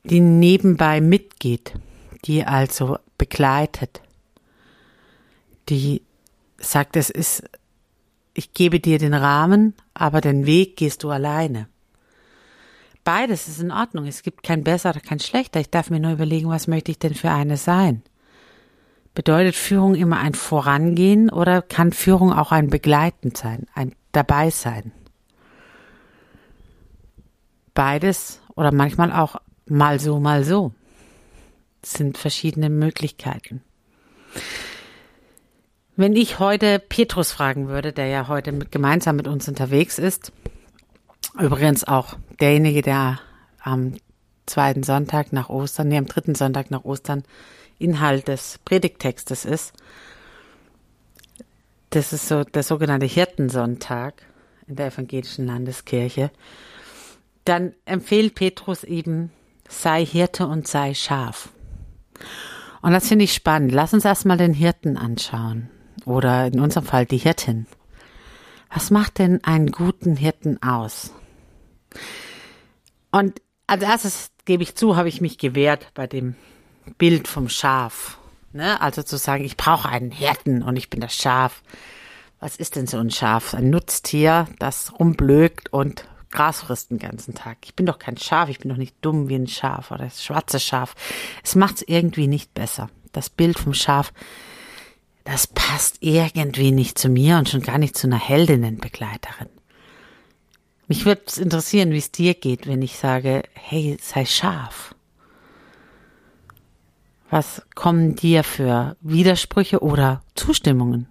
die 0.03 0.19
nebenbei 0.19 1.01
mitgeht, 1.01 1.73
die 2.25 2.45
also 2.45 2.97
begleitet, 3.17 4.01
die 5.69 6.01
sagt, 6.57 6.95
es 6.95 7.09
ist, 7.09 7.43
ich 8.33 8.53
gebe 8.53 8.79
dir 8.79 8.99
den 8.99 9.13
Rahmen, 9.13 9.73
aber 9.93 10.21
den 10.21 10.45
Weg 10.45 10.77
gehst 10.77 11.03
du 11.03 11.09
alleine. 11.09 11.67
Beides 13.03 13.47
ist 13.47 13.61
in 13.61 13.71
Ordnung. 13.71 14.07
Es 14.07 14.23
gibt 14.23 14.41
kein 14.41 14.63
besser 14.63 14.89
oder 14.89 14.99
kein 14.99 15.19
schlechter. 15.19 15.59
Ich 15.59 15.69
darf 15.69 15.89
mir 15.91 15.99
nur 15.99 16.13
überlegen, 16.13 16.49
was 16.49 16.67
möchte 16.67 16.91
ich 16.91 16.99
denn 16.99 17.13
für 17.13 17.31
eine 17.31 17.57
sein? 17.57 18.01
Bedeutet 19.15 19.55
Führung 19.55 19.95
immer 19.95 20.19
ein 20.19 20.33
Vorangehen 20.33 21.29
oder 21.29 21.61
kann 21.61 21.93
Führung 21.93 22.33
auch 22.33 22.51
ein 22.51 22.69
Begleitend 22.69 23.37
sein, 23.37 23.65
ein 23.73 23.95
Dabeisein? 24.11 24.91
Beides 27.73 28.41
oder 28.55 28.73
manchmal 28.73 29.13
auch 29.13 29.37
mal 29.67 30.01
so, 30.01 30.19
mal 30.19 30.43
so. 30.43 30.73
Das 31.81 31.93
sind 31.93 32.17
verschiedene 32.17 32.69
Möglichkeiten. 32.69 33.61
Wenn 35.95 36.17
ich 36.17 36.39
heute 36.39 36.79
Petrus 36.79 37.31
fragen 37.31 37.69
würde, 37.69 37.93
der 37.93 38.07
ja 38.07 38.27
heute 38.27 38.51
mit, 38.51 38.69
gemeinsam 38.69 39.15
mit 39.15 39.29
uns 39.29 39.47
unterwegs 39.47 39.97
ist, 39.97 40.33
übrigens 41.39 41.85
auch 41.85 42.17
derjenige, 42.41 42.81
der 42.81 43.19
am 43.61 43.93
zweiten 44.45 44.83
Sonntag 44.83 45.31
nach 45.31 45.47
Ostern, 45.47 45.87
nee, 45.87 45.97
am 45.97 46.05
dritten 46.05 46.35
Sonntag 46.35 46.69
nach 46.69 46.83
Ostern 46.83 47.23
Inhalt 47.77 48.27
des 48.27 48.59
Predigtextes 48.65 49.45
ist. 49.45 49.73
Das 51.89 52.13
ist 52.13 52.27
so 52.27 52.43
der 52.43 52.63
sogenannte 52.63 53.05
Hirtensonntag 53.05 54.21
in 54.67 54.75
der 54.75 54.87
evangelischen 54.87 55.45
Landeskirche. 55.45 56.31
Dann 57.45 57.73
empfiehlt 57.85 58.35
Petrus 58.35 58.83
eben, 58.83 59.31
sei 59.69 60.05
Hirte 60.05 60.47
und 60.47 60.67
sei 60.67 60.93
Schaf. 60.93 61.49
Und 62.81 62.91
das 62.91 63.07
finde 63.07 63.25
ich 63.25 63.33
spannend. 63.33 63.71
Lass 63.71 63.93
uns 63.93 64.05
erstmal 64.05 64.37
den 64.37 64.53
Hirten 64.53 64.97
anschauen. 64.97 65.69
Oder 66.05 66.47
in 66.47 66.59
unserem 66.59 66.85
Fall 66.85 67.05
die 67.05 67.17
Hirtin. 67.17 67.65
Was 68.71 68.91
macht 68.91 69.19
denn 69.19 69.43
einen 69.43 69.71
guten 69.71 70.17
Hirten 70.17 70.61
aus? 70.61 71.11
Und 73.11 73.41
als 73.67 73.83
erstes 73.83 74.31
gebe 74.43 74.63
ich 74.63 74.75
zu, 74.75 74.97
habe 74.97 75.09
ich 75.09 75.21
mich 75.21 75.37
gewehrt 75.37 75.87
bei 75.93 76.07
dem 76.07 76.35
Bild 76.97 77.27
vom 77.27 77.49
Schaf. 77.49 78.17
Ne? 78.53 78.79
Also 78.81 79.03
zu 79.03 79.17
sagen, 79.17 79.43
ich 79.43 79.57
brauche 79.57 79.89
einen 79.89 80.11
Hirten 80.11 80.61
und 80.61 80.77
ich 80.77 80.89
bin 80.89 81.01
das 81.01 81.13
Schaf. 81.13 81.61
Was 82.39 82.55
ist 82.55 82.75
denn 82.75 82.87
so 82.87 82.97
ein 82.97 83.11
Schaf? 83.11 83.53
Ein 83.53 83.69
Nutztier, 83.69 84.47
das 84.59 84.97
rumblökt 84.99 85.71
und 85.73 86.05
Gras 86.31 86.61
frisst 86.61 86.91
den 86.91 86.99
ganzen 86.99 87.33
Tag. 87.33 87.57
Ich 87.63 87.75
bin 87.75 87.85
doch 87.85 87.99
kein 87.99 88.17
Schaf, 88.17 88.49
ich 88.49 88.59
bin 88.59 88.69
doch 88.69 88.77
nicht 88.77 88.95
dumm 89.01 89.29
wie 89.29 89.35
ein 89.35 89.47
Schaf 89.47 89.91
oder 89.91 90.05
das 90.05 90.23
schwarze 90.23 90.59
Schaf. 90.59 90.95
Es 91.43 91.55
macht 91.55 91.77
es 91.77 91.87
irgendwie 91.87 92.27
nicht 92.27 92.53
besser. 92.53 92.89
Das 93.13 93.29
Bild 93.29 93.57
vom 93.57 93.73
Schaf, 93.73 94.11
das 95.23 95.47
passt 95.47 95.97
irgendwie 96.01 96.71
nicht 96.71 96.97
zu 96.97 97.09
mir 97.09 97.37
und 97.37 97.49
schon 97.49 97.61
gar 97.61 97.77
nicht 97.77 97.97
zu 97.97 98.07
einer 98.07 98.19
Heldinnenbegleiterin. 98.19 99.49
Mich 100.87 101.05
würde 101.05 101.23
es 101.25 101.37
interessieren, 101.37 101.91
wie 101.91 101.97
es 101.97 102.11
dir 102.11 102.35
geht, 102.35 102.67
wenn 102.67 102.81
ich 102.81 102.97
sage, 102.97 103.43
hey, 103.53 103.97
sei 104.01 104.25
scharf. 104.25 104.94
Was 107.35 107.63
kommen 107.75 108.15
dir 108.15 108.45
für 108.45 108.95
Widersprüche 109.01 109.81
oder 109.81 110.21
Zustimmungen? 110.35 111.09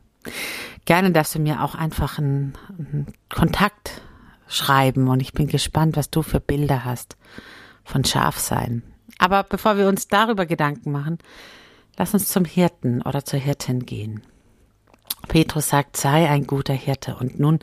Gerne 0.87 1.13
darfst 1.13 1.35
du 1.35 1.39
mir 1.39 1.63
auch 1.63 1.75
einfach 1.75 2.17
einen, 2.17 2.55
einen 2.79 3.09
Kontakt 3.29 4.01
schreiben 4.49 5.09
und 5.09 5.21
ich 5.21 5.35
bin 5.35 5.49
gespannt, 5.49 5.99
was 5.99 6.09
du 6.09 6.23
für 6.23 6.41
Bilder 6.41 6.87
hast 6.87 7.19
von 7.85 8.07
Schafsein. 8.07 8.83
Aber 9.19 9.43
bevor 9.43 9.77
wir 9.77 9.87
uns 9.87 10.09
darüber 10.09 10.47
Gedanken 10.47 10.93
machen, 10.93 11.19
lass 11.99 12.15
uns 12.15 12.31
zum 12.31 12.47
Hirten 12.47 13.03
oder 13.03 13.27
zur 13.27 13.39
Hirtin 13.39 13.85
gehen. 13.85 14.23
Petrus 15.29 15.69
sagt, 15.69 15.99
sei 15.99 16.31
ein 16.31 16.47
guter 16.47 16.73
Hirte. 16.73 17.17
Und 17.17 17.39
nun 17.39 17.59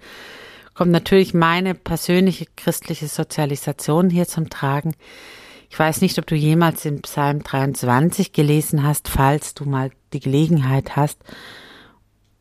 kommt 0.76 0.92
natürlich 0.92 1.34
meine 1.34 1.74
persönliche 1.74 2.46
christliche 2.56 3.08
Sozialisation 3.08 4.12
hier 4.12 4.28
zum 4.28 4.52
Tragen. 4.52 4.94
Ich 5.72 5.80
weiß 5.80 6.02
nicht, 6.02 6.20
ob 6.20 6.28
du 6.28 6.36
jemals 6.36 6.82
den 6.82 7.02
Psalm 7.02 7.44
23 7.44 8.34
gelesen 8.34 8.84
hast. 8.84 9.08
Falls 9.08 9.54
du 9.54 9.64
mal 9.64 9.90
die 10.12 10.20
Gelegenheit 10.20 10.98
hast 10.98 11.24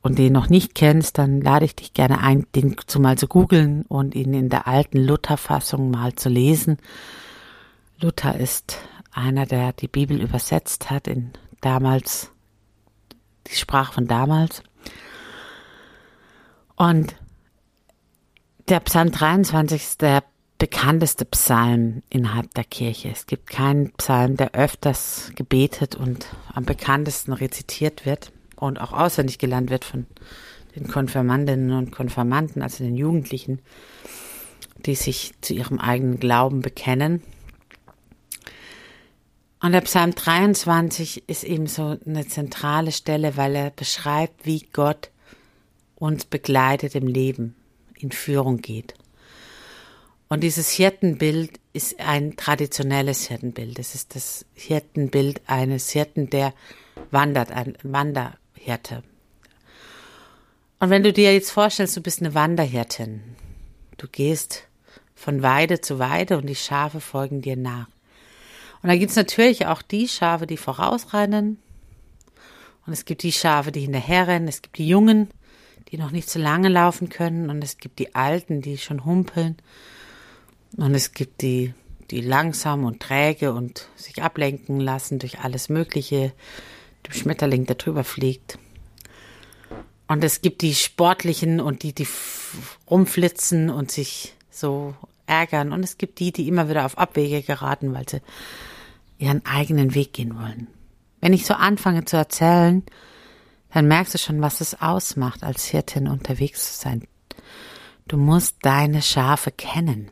und 0.02 0.18
den 0.18 0.32
noch 0.32 0.48
nicht 0.48 0.74
kennst, 0.74 1.16
dann 1.16 1.40
lade 1.40 1.64
ich 1.64 1.76
dich 1.76 1.94
gerne 1.94 2.20
ein, 2.22 2.44
den 2.56 2.74
zu 2.88 2.98
mal 2.98 3.16
zu 3.16 3.28
googeln 3.28 3.82
und 3.82 4.16
ihn 4.16 4.34
in 4.34 4.48
der 4.48 4.66
alten 4.66 4.98
Luther-Fassung 4.98 5.92
mal 5.92 6.16
zu 6.16 6.28
lesen. 6.28 6.78
Luther 8.00 8.36
ist 8.36 8.78
einer, 9.12 9.46
der 9.46 9.74
die 9.74 9.88
Bibel 9.88 10.20
übersetzt 10.20 10.90
hat 10.90 11.06
in 11.06 11.30
damals, 11.60 12.32
die 13.46 13.54
Sprache 13.54 13.92
von 13.92 14.08
damals. 14.08 14.64
Und 16.74 17.14
der 18.68 18.80
Psalm 18.80 19.12
23 19.12 19.80
ist 19.80 20.02
der 20.02 20.24
bekannteste 20.60 21.24
Psalm 21.24 22.02
innerhalb 22.10 22.52
der 22.54 22.64
Kirche. 22.64 23.08
Es 23.08 23.26
gibt 23.26 23.48
keinen 23.48 23.92
Psalm, 23.94 24.36
der 24.36 24.54
öfters 24.54 25.32
gebetet 25.34 25.96
und 25.96 26.26
am 26.52 26.66
bekanntesten 26.66 27.32
rezitiert 27.32 28.04
wird 28.04 28.30
und 28.56 28.78
auch 28.78 28.92
auswendig 28.92 29.38
gelernt 29.38 29.70
wird 29.70 29.86
von 29.86 30.06
den 30.76 30.86
Konfirmandinnen 30.86 31.72
und 31.72 31.92
Konfirmanden, 31.92 32.60
also 32.62 32.84
den 32.84 32.96
Jugendlichen, 32.96 33.60
die 34.84 34.94
sich 34.94 35.32
zu 35.40 35.54
ihrem 35.54 35.78
eigenen 35.80 36.20
Glauben 36.20 36.60
bekennen. 36.60 37.22
Und 39.62 39.72
der 39.72 39.80
Psalm 39.80 40.14
23 40.14 41.26
ist 41.26 41.42
eben 41.42 41.68
so 41.68 41.96
eine 42.04 42.26
zentrale 42.26 42.92
Stelle, 42.92 43.38
weil 43.38 43.56
er 43.56 43.70
beschreibt, 43.70 44.44
wie 44.44 44.66
Gott 44.74 45.10
uns 45.96 46.26
begleitet 46.26 46.94
im 46.94 47.06
Leben, 47.06 47.56
in 47.94 48.12
Führung 48.12 48.58
geht. 48.58 48.94
Und 50.32 50.44
dieses 50.44 50.70
Hirtenbild 50.70 51.58
ist 51.72 51.98
ein 51.98 52.36
traditionelles 52.36 53.26
Hirtenbild. 53.26 53.80
Es 53.80 53.96
ist 53.96 54.14
das 54.14 54.46
Hirtenbild 54.54 55.42
eines 55.46 55.90
Hirten, 55.90 56.30
der 56.30 56.54
wandert, 57.10 57.50
ein 57.50 57.76
Wanderhirte. 57.82 59.02
Und 60.78 60.90
wenn 60.90 61.02
du 61.02 61.12
dir 61.12 61.34
jetzt 61.34 61.50
vorstellst, 61.50 61.96
du 61.96 62.00
bist 62.00 62.20
eine 62.20 62.32
Wanderhirtin, 62.32 63.22
du 63.96 64.06
gehst 64.06 64.68
von 65.16 65.42
Weide 65.42 65.80
zu 65.80 65.98
Weide 65.98 66.38
und 66.38 66.46
die 66.46 66.54
Schafe 66.54 67.00
folgen 67.00 67.42
dir 67.42 67.56
nach. 67.56 67.88
Und 68.82 68.88
da 68.88 68.96
gibt 68.96 69.10
es 69.10 69.16
natürlich 69.16 69.66
auch 69.66 69.82
die 69.82 70.06
Schafe, 70.06 70.46
die 70.46 70.56
vorausrennen. 70.56 71.58
Und 72.86 72.92
es 72.92 73.04
gibt 73.04 73.24
die 73.24 73.32
Schafe, 73.32 73.72
die 73.72 73.80
hinterherrennen. 73.80 74.48
Es 74.48 74.62
gibt 74.62 74.78
die 74.78 74.86
Jungen, 74.86 75.28
die 75.88 75.98
noch 75.98 76.12
nicht 76.12 76.30
so 76.30 76.38
lange 76.38 76.68
laufen 76.68 77.08
können. 77.08 77.50
Und 77.50 77.64
es 77.64 77.78
gibt 77.78 77.98
die 77.98 78.14
Alten, 78.14 78.62
die 78.62 78.78
schon 78.78 79.04
humpeln. 79.04 79.56
Und 80.76 80.94
es 80.94 81.12
gibt 81.12 81.42
die, 81.42 81.74
die 82.10 82.20
langsam 82.20 82.84
und 82.84 83.00
träge 83.00 83.52
und 83.52 83.88
sich 83.96 84.22
ablenken 84.22 84.80
lassen 84.80 85.18
durch 85.18 85.40
alles 85.40 85.68
Mögliche. 85.68 86.32
Der 87.06 87.12
Schmetterling, 87.12 87.66
der 87.66 87.76
drüber 87.76 88.04
fliegt. 88.04 88.58
Und 90.06 90.24
es 90.24 90.42
gibt 90.42 90.62
die 90.62 90.74
Sportlichen 90.74 91.60
und 91.60 91.82
die, 91.82 91.94
die 91.94 92.06
rumflitzen 92.90 93.70
und 93.70 93.90
sich 93.90 94.34
so 94.50 94.94
ärgern. 95.26 95.72
Und 95.72 95.84
es 95.84 95.98
gibt 95.98 96.18
die, 96.18 96.32
die 96.32 96.48
immer 96.48 96.68
wieder 96.68 96.84
auf 96.84 96.98
Abwege 96.98 97.42
geraten, 97.42 97.94
weil 97.94 98.08
sie 98.08 98.20
ihren 99.18 99.44
eigenen 99.46 99.94
Weg 99.94 100.12
gehen 100.12 100.36
wollen. 100.36 100.66
Wenn 101.20 101.32
ich 101.32 101.46
so 101.46 101.54
anfange 101.54 102.04
zu 102.06 102.16
erzählen, 102.16 102.82
dann 103.72 103.86
merkst 103.86 104.14
du 104.14 104.18
schon, 104.18 104.42
was 104.42 104.60
es 104.60 104.80
ausmacht, 104.80 105.44
als 105.44 105.66
Hirtin 105.66 106.08
unterwegs 106.08 106.72
zu 106.72 106.82
sein. 106.82 107.06
Du 108.08 108.16
musst 108.16 108.56
deine 108.62 109.02
Schafe 109.02 109.52
kennen. 109.52 110.10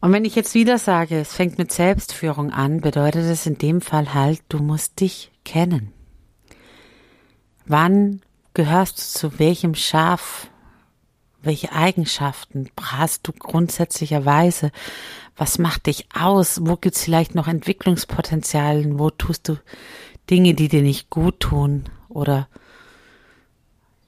Und 0.00 0.12
wenn 0.12 0.24
ich 0.24 0.34
jetzt 0.34 0.54
wieder 0.54 0.78
sage, 0.78 1.20
es 1.20 1.34
fängt 1.34 1.58
mit 1.58 1.72
Selbstführung 1.72 2.50
an, 2.52 2.80
bedeutet 2.80 3.24
es 3.24 3.46
in 3.46 3.58
dem 3.58 3.80
Fall 3.80 4.14
halt, 4.14 4.42
du 4.48 4.58
musst 4.58 5.00
dich 5.00 5.30
kennen. 5.44 5.92
Wann 7.66 8.22
gehörst 8.54 8.98
du 8.98 9.18
zu 9.18 9.38
welchem 9.38 9.74
Schaf 9.74 10.50
welche 11.42 11.72
Eigenschaften 11.72 12.68
hast 12.80 13.26
du 13.26 13.32
grundsätzlicherweise? 13.32 14.72
Was 15.36 15.58
macht 15.58 15.86
dich 15.86 16.06
aus? 16.14 16.60
Wo 16.62 16.76
gibt's 16.76 17.04
vielleicht 17.04 17.34
noch 17.34 17.48
Entwicklungspotenzialen? 17.48 18.98
Wo 18.98 19.10
tust 19.10 19.48
du 19.48 19.56
Dinge, 20.28 20.54
die 20.54 20.68
dir 20.68 20.82
nicht 20.82 21.08
gut 21.08 21.40
tun? 21.40 21.84
Oder 22.08 22.48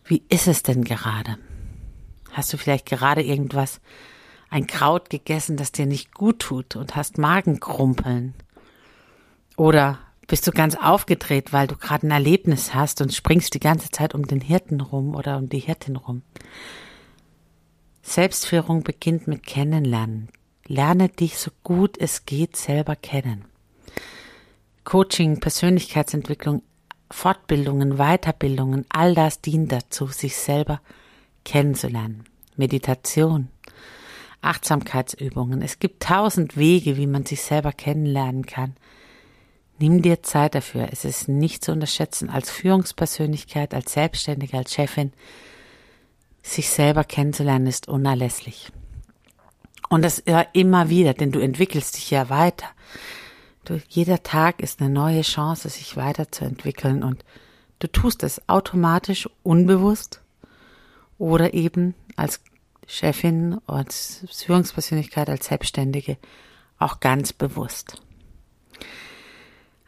wie 0.05 0.23
ist 0.29 0.47
es 0.47 0.63
denn 0.63 0.85
gerade? 0.85 1.39
Hast 2.33 2.53
du 2.53 2.59
vielleicht 2.59 2.87
gerade 2.87 3.23
irgendwas, 3.23 3.81
ein 4.53 4.67
Kraut 4.67 5.11
gegessen, 5.11 5.57
das 5.57 5.73
dir 5.73 5.87
nicht 5.87 6.15
gut 6.15 6.41
tut 6.41 6.77
und 6.77 6.95
hast 6.95 7.17
Magenkrumpeln? 7.19 8.35
Oder 9.57 9.99
bist 10.29 10.47
du 10.47 10.53
ganz 10.53 10.77
aufgedreht, 10.77 11.53
weil 11.53 11.67
du 11.67 11.77
gerade 11.77 12.07
ein 12.07 12.11
Erlebnis 12.11 12.75
hast 12.75 13.01
und 13.01 13.15
springst 13.15 13.55
die 13.55 13.61
ganze 13.61 13.91
Zeit 13.91 14.15
um 14.15 14.27
den 14.27 14.41
Hirten 14.41 14.81
rum 14.81 15.15
oder 15.15 15.39
um 15.39 15.49
die 15.49 15.59
Hirtin 15.59 15.97
rum? 15.97 16.23
Selbstführung 18.03 18.83
beginnt 18.83 19.27
mit 19.27 19.47
Kennenlernen. 19.47 20.29
Lerne 20.67 21.09
dich 21.09 21.39
so 21.39 21.51
gut 21.63 21.97
es 21.99 22.27
geht 22.27 22.57
selber 22.57 22.95
kennen. 22.95 23.47
Coaching, 24.85 25.41
Persönlichkeitsentwicklung, 25.41 26.63
Fortbildungen, 27.11 27.97
Weiterbildungen, 27.97 28.85
all 28.91 29.15
das 29.15 29.41
dient 29.41 29.73
dazu, 29.73 30.09
sich 30.09 30.37
selber 30.37 30.81
kennenzulernen. 31.45 32.25
Meditation, 32.57 33.49
Achtsamkeitsübungen. 34.43 35.63
Es 35.63 35.79
gibt 35.79 36.03
tausend 36.03 36.57
Wege, 36.57 36.97
wie 36.97 37.07
man 37.07 37.25
sich 37.25 37.43
selber 37.43 37.73
kennenlernen 37.73 38.45
kann. 38.45 38.77
Nimm 39.79 40.03
dir 40.03 40.23
Zeit 40.23 40.55
dafür. 40.55 40.89
Es 40.93 41.05
ist 41.05 41.29
nicht 41.29 41.65
zu 41.65 41.73
unterschätzen 41.73 42.29
als 42.29 42.51
Führungspersönlichkeit, 42.51 43.75
als 43.75 43.93
Selbstständige, 43.95 44.59
als 44.59 44.75
Chefin 44.75 45.13
sich 46.43 46.71
selber 46.71 47.05
kennenzulernen 47.05 47.67
ist 47.67 47.89
unerlässlich. 47.89 48.73
Und 49.89 50.03
das 50.03 50.23
immer 50.53 50.89
wieder, 50.89 51.15
denn 51.15 51.33
du 51.33 51.39
entwickelst 51.39 51.97
dich 51.97 52.11
ja 52.11 52.29
weiter. 52.31 52.67
Du, 53.65 53.81
jeder 53.89 54.23
Tag 54.23 54.61
ist 54.61 54.81
eine 54.81 54.91
neue 54.91 55.23
Chance, 55.23 55.69
sich 55.69 55.97
weiterzuentwickeln 55.97 57.03
und 57.05 57.25
du 57.79 57.87
tust 57.87 58.23
es 58.23 58.49
automatisch, 58.49 59.29
unbewusst 59.43 60.21
oder 61.19 61.55
eben 61.55 61.95
als 62.17 62.41
Chefin, 62.93 63.59
als 63.67 64.23
Führungspersönlichkeit, 64.31 65.31
als 65.31 65.47
Selbstständige 65.47 66.19
auch 66.79 67.01
ganz 67.01 67.33
bewusst. 67.33 68.03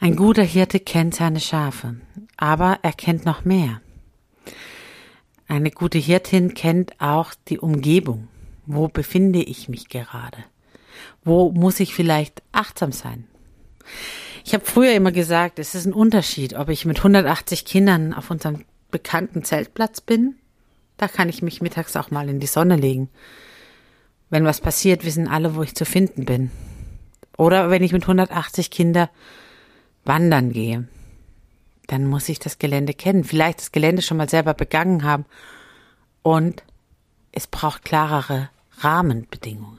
Ein 0.00 0.16
guter 0.16 0.42
Hirte 0.42 0.80
kennt 0.80 1.14
seine 1.14 1.40
Schafe, 1.40 1.96
aber 2.38 2.78
er 2.82 2.92
kennt 2.92 3.26
noch 3.26 3.44
mehr. 3.44 3.82
Eine 5.46 5.70
gute 5.70 5.98
Hirtin 5.98 6.54
kennt 6.54 6.98
auch 6.98 7.34
die 7.48 7.58
Umgebung. 7.58 8.28
Wo 8.64 8.88
befinde 8.88 9.42
ich 9.42 9.68
mich 9.68 9.90
gerade? 9.90 10.38
Wo 11.22 11.52
muss 11.52 11.80
ich 11.80 11.94
vielleicht 11.94 12.42
achtsam 12.52 12.92
sein? 12.92 13.28
Ich 14.46 14.54
habe 14.54 14.64
früher 14.64 14.94
immer 14.94 15.12
gesagt, 15.12 15.58
es 15.58 15.74
ist 15.74 15.84
ein 15.84 15.92
Unterschied, 15.92 16.54
ob 16.54 16.70
ich 16.70 16.86
mit 16.86 16.98
180 16.98 17.66
Kindern 17.66 18.14
auf 18.14 18.30
unserem 18.30 18.64
bekannten 18.90 19.44
Zeltplatz 19.44 20.00
bin. 20.00 20.36
Da 20.96 21.09
kann 21.09 21.28
ich 21.28 21.42
mich 21.42 21.61
mittags 21.61 21.96
auch 21.96 22.11
mal 22.11 22.28
in 22.28 22.40
die 22.40 22.46
Sonne 22.46 22.76
legen. 22.76 23.09
Wenn 24.30 24.44
was 24.44 24.61
passiert, 24.61 25.04
wissen 25.04 25.28
alle, 25.28 25.54
wo 25.54 25.62
ich 25.62 25.74
zu 25.74 25.85
finden 25.85 26.24
bin. 26.24 26.50
Oder 27.37 27.70
wenn 27.70 27.83
ich 27.83 27.92
mit 27.92 28.02
180 28.02 28.70
Kindern 28.70 29.09
wandern 30.04 30.52
gehe 30.52 30.88
dann 31.87 32.07
muss 32.07 32.28
ich 32.28 32.38
das 32.38 32.59
Gelände 32.59 32.94
kennen, 32.94 33.24
vielleicht 33.24 33.61
das 33.61 33.72
Gelände 33.72 34.02
schon 34.02 34.16
mal 34.16 34.28
selber 34.28 34.54
begangen 34.54 35.04
haben 35.04 35.24
und 36.22 36.62
es 37.33 37.46
braucht 37.46 37.85
klarere 37.85 38.50
Rahmenbedingungen. 38.78 39.78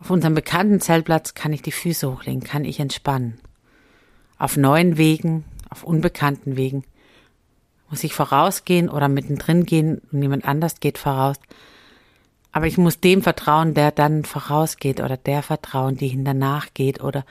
Auf 0.00 0.10
unserem 0.10 0.34
bekannten 0.34 0.80
Zeltplatz 0.80 1.34
kann 1.34 1.52
ich 1.52 1.62
die 1.62 1.72
Füße 1.72 2.10
hochlegen, 2.10 2.42
kann 2.42 2.64
ich 2.64 2.80
entspannen. 2.80 3.38
Auf 4.38 4.56
neuen 4.56 4.96
Wegen, 4.96 5.44
auf 5.68 5.84
unbekannten 5.84 6.56
Wegen 6.56 6.84
muss 7.90 8.04
ich 8.04 8.14
vorausgehen 8.14 8.88
oder 8.88 9.08
mittendrin 9.08 9.66
gehen 9.66 10.00
und 10.12 10.22
jemand 10.22 10.44
anders 10.44 10.80
geht 10.80 10.96
voraus. 10.96 11.36
Aber 12.52 12.66
ich 12.66 12.78
muss 12.78 13.00
dem 13.00 13.22
vertrauen, 13.22 13.74
der 13.74 13.90
dann 13.90 14.24
vorausgeht 14.24 15.00
oder 15.00 15.16
der 15.16 15.42
vertrauen, 15.42 15.96
die 15.96 16.08
hinternach 16.08 16.68
geht 16.74 17.02
oder 17.02 17.24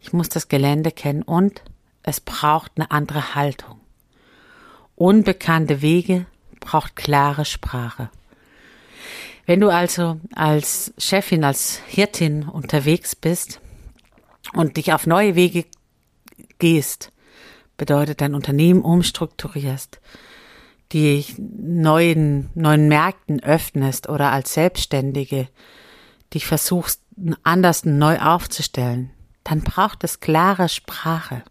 ich 0.00 0.12
muss 0.12 0.28
das 0.28 0.48
Gelände 0.48 0.90
kennen 0.90 1.22
und 1.22 1.62
es 2.02 2.20
braucht 2.20 2.72
eine 2.76 2.90
andere 2.90 3.34
Haltung. 3.34 3.80
Unbekannte 4.94 5.82
Wege 5.82 6.26
braucht 6.60 6.96
klare 6.96 7.44
Sprache. 7.44 8.10
Wenn 9.46 9.60
du 9.60 9.68
also 9.68 10.20
als 10.34 10.94
Chefin, 10.98 11.44
als 11.44 11.80
Hirtin 11.86 12.44
unterwegs 12.44 13.16
bist 13.16 13.60
und 14.52 14.76
dich 14.76 14.92
auf 14.92 15.06
neue 15.06 15.34
Wege 15.34 15.64
gehst, 16.58 17.10
bedeutet 17.76 18.20
dein 18.20 18.34
Unternehmen 18.34 18.82
umstrukturierst, 18.82 20.00
die 20.92 21.24
neuen, 21.38 22.50
neuen 22.54 22.88
Märkten 22.88 23.42
öffnest 23.42 24.08
oder 24.08 24.32
als 24.32 24.54
Selbstständige 24.54 25.48
dich 26.32 26.46
versuchst, 26.46 27.00
anders 27.42 27.84
neu 27.84 28.18
aufzustellen, 28.18 29.10
dann 29.44 29.60
braucht 29.60 30.04
es 30.04 30.20
klare 30.20 30.68
Sprache 30.68 31.42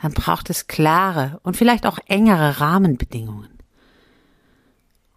dann 0.00 0.12
braucht 0.12 0.50
es 0.50 0.66
klare 0.66 1.40
und 1.42 1.56
vielleicht 1.56 1.86
auch 1.86 1.98
engere 2.06 2.60
Rahmenbedingungen. 2.60 3.48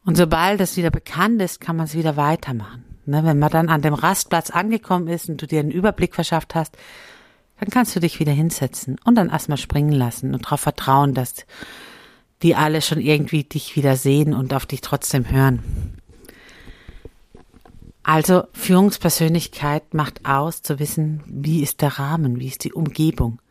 Und 0.05 0.15
sobald 0.15 0.61
es 0.61 0.77
wieder 0.77 0.89
bekannt 0.91 1.41
ist, 1.41 1.59
kann 1.59 1.75
man 1.75 1.85
es 1.85 1.95
wieder 1.95 2.17
weitermachen. 2.17 2.85
Ne, 3.05 3.23
wenn 3.23 3.39
man 3.39 3.49
dann 3.49 3.69
an 3.69 3.81
dem 3.81 3.93
Rastplatz 3.93 4.51
angekommen 4.51 5.07
ist 5.07 5.29
und 5.29 5.41
du 5.41 5.47
dir 5.47 5.59
einen 5.59 5.71
Überblick 5.71 6.13
verschafft 6.13 6.53
hast, 6.53 6.77
dann 7.59 7.69
kannst 7.69 7.95
du 7.95 7.99
dich 7.99 8.19
wieder 8.19 8.31
hinsetzen 8.31 8.97
und 9.03 9.15
dann 9.15 9.29
erstmal 9.29 9.57
springen 9.57 9.91
lassen 9.91 10.33
und 10.33 10.45
darauf 10.45 10.61
vertrauen, 10.61 11.13
dass 11.13 11.45
die 12.41 12.55
alle 12.55 12.81
schon 12.81 13.01
irgendwie 13.01 13.43
dich 13.43 13.75
wieder 13.75 13.97
sehen 13.97 14.33
und 14.33 14.53
auf 14.53 14.65
dich 14.65 14.81
trotzdem 14.81 15.29
hören. 15.29 15.61
Also 18.03 18.43
Führungspersönlichkeit 18.53 19.93
macht 19.93 20.25
aus, 20.25 20.61
zu 20.61 20.79
wissen, 20.79 21.21
wie 21.27 21.61
ist 21.61 21.81
der 21.81 21.99
Rahmen, 21.99 22.39
wie 22.39 22.47
ist 22.47 22.63
die 22.63 22.73
Umgebung. 22.73 23.41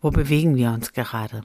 Wo 0.00 0.10
bewegen 0.10 0.56
wir 0.56 0.70
uns 0.70 0.92
gerade? 0.92 1.42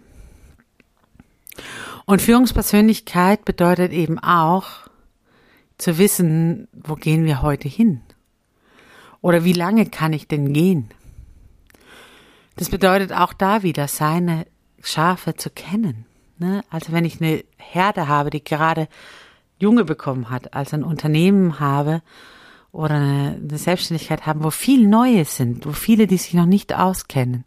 Und 2.06 2.22
Führungspersönlichkeit 2.22 3.44
bedeutet 3.46 3.92
eben 3.92 4.20
auch 4.20 4.68
zu 5.78 5.98
wissen, 5.98 6.68
wo 6.72 6.96
gehen 6.96 7.26
wir 7.26 7.42
heute 7.42 7.68
hin? 7.68 8.02
Oder 9.22 9.44
wie 9.44 9.54
lange 9.54 9.88
kann 9.88 10.14
ich 10.14 10.28
denn 10.28 10.54
gehen? 10.54 10.90
Das 12.58 12.70
bedeutet 12.70 13.14
auch 13.14 13.34
da 13.34 13.62
wieder, 13.62 13.88
seine 13.88 14.48
Schafe 14.82 15.36
zu 15.36 15.50
kennen. 15.52 16.06
Ne? 16.40 16.64
Also 16.70 16.92
wenn 16.92 17.06
ich 17.06 17.22
eine 17.22 17.44
Herde 17.58 18.08
habe, 18.08 18.32
die 18.32 18.44
gerade 18.44 18.88
Junge 19.60 19.86
bekommen 19.86 20.30
hat, 20.30 20.54
also 20.54 20.76
ein 20.76 20.84
Unternehmen 20.84 21.60
habe 21.60 22.02
oder 22.72 22.96
eine, 22.96 23.58
Selbstständigkeit 23.58 24.26
haben, 24.26 24.44
wo 24.44 24.50
viel 24.50 24.88
Neues 24.88 25.38
sind, 25.38 25.66
wo 25.66 25.72
viele, 25.72 26.08
die 26.08 26.18
sich 26.18 26.34
noch 26.34 26.46
nicht 26.48 26.74
auskennen, 26.74 27.46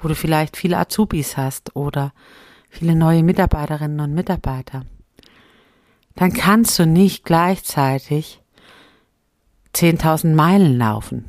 wo 0.00 0.08
du 0.08 0.14
vielleicht 0.14 0.56
viele 0.56 0.78
Azubis 0.78 1.36
hast 1.36 1.76
oder 1.76 2.12
viele 2.68 2.96
neue 2.96 3.22
Mitarbeiterinnen 3.22 4.00
und 4.00 4.14
Mitarbeiter, 4.14 4.84
dann 6.16 6.32
kannst 6.32 6.78
du 6.78 6.86
nicht 6.86 7.24
gleichzeitig 7.24 8.40
10.000 9.74 10.34
Meilen 10.34 10.76
laufen, 10.76 11.24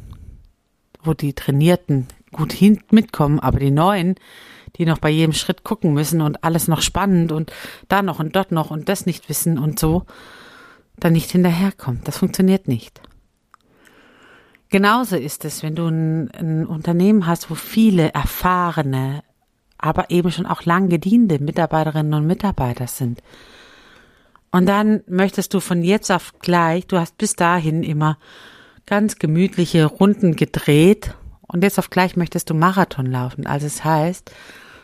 wo 1.04 1.14
die 1.14 1.34
Trainierten 1.34 2.08
gut 2.32 2.54
hin 2.54 2.82
mitkommen, 2.91 3.39
aber 3.39 3.60
die 3.60 3.72
Neuen, 3.72 4.15
die 4.78 4.86
noch 4.86 5.00
bei 5.00 5.10
jedem 5.10 5.34
Schritt 5.34 5.63
gucken 5.63 5.94
müssen 5.94 6.22
und 6.22 6.44
alles 6.44 6.67
noch 6.67 6.82
spannend 6.82 7.32
und 7.32 7.52
da 7.88 8.02
noch 8.02 8.20
und 8.20 8.36
dort 8.36 8.52
noch 8.52 8.72
und 8.72 8.89
das 8.89 9.06
nicht 9.06 9.30
wissen 9.30 9.60
und 9.60 9.80
so, 9.80 10.06
dann 10.98 11.13
nicht 11.13 11.32
hinterherkommt. 11.32 12.08
Das 12.08 12.17
funktioniert 12.17 12.67
nicht. 12.67 13.02
Genauso 14.70 15.17
ist 15.17 15.44
es, 15.44 15.63
wenn 15.63 15.76
du 15.76 15.88
ein, 15.88 16.32
ein 16.32 16.65
Unternehmen 16.65 17.28
hast, 17.28 17.50
wo 17.50 17.56
viele 17.56 18.13
erfahrene, 18.13 19.22
aber 19.78 20.10
eben 20.12 20.32
schon 20.32 20.46
auch 20.46 20.63
lang 20.63 20.88
gediente 20.88 21.39
Mitarbeiterinnen 21.39 22.13
und 22.13 22.28
Mitarbeiter 22.28 22.88
sind. 22.88 23.22
Und 24.52 24.67
dann 24.67 25.02
möchtest 25.08 25.54
du 25.54 25.60
von 25.60 25.82
jetzt 25.84 26.12
auf 26.12 26.34
gleich, 26.39 26.88
du 26.88 26.98
hast 26.98 27.17
bis 27.17 27.36
dahin 27.36 27.84
immer 27.84 28.17
ganz 28.86 29.17
gemütliche 29.17 29.86
Runden 29.86 30.36
gedreht 30.36 31.15
und 31.52 31.64
jetzt 31.64 31.80
auf 31.80 31.90
gleich 31.90 32.16
möchtest 32.16 32.50
du 32.50 32.54
Marathon 32.54 33.06
laufen. 33.06 33.46
Also 33.46 33.68
es 33.68 33.84
heißt, 33.84 34.32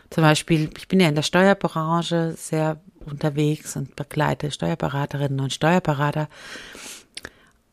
zum 0.09 0.23
Beispiel, 0.23 0.69
ich 0.77 0.87
bin 0.87 0.99
ja 0.99 1.07
in 1.07 1.15
der 1.15 1.21
Steuerbranche 1.21 2.33
sehr 2.37 2.79
unterwegs 3.05 3.75
und 3.75 3.95
begleite 3.95 4.51
Steuerberaterinnen 4.51 5.39
und 5.39 5.53
Steuerberater. 5.53 6.27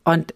Und 0.03 0.33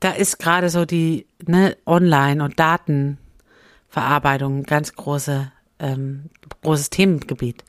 da 0.00 0.12
ist 0.12 0.38
gerade 0.38 0.68
so 0.68 0.84
die 0.84 1.26
ne, 1.44 1.76
Online- 1.86 2.44
und 2.44 2.58
Datenverarbeitung 2.58 4.58
ein 4.58 4.62
ganz 4.64 4.94
große, 4.94 5.50
ähm, 5.78 6.24
großes 6.62 6.90
Themengebiet. 6.90 7.64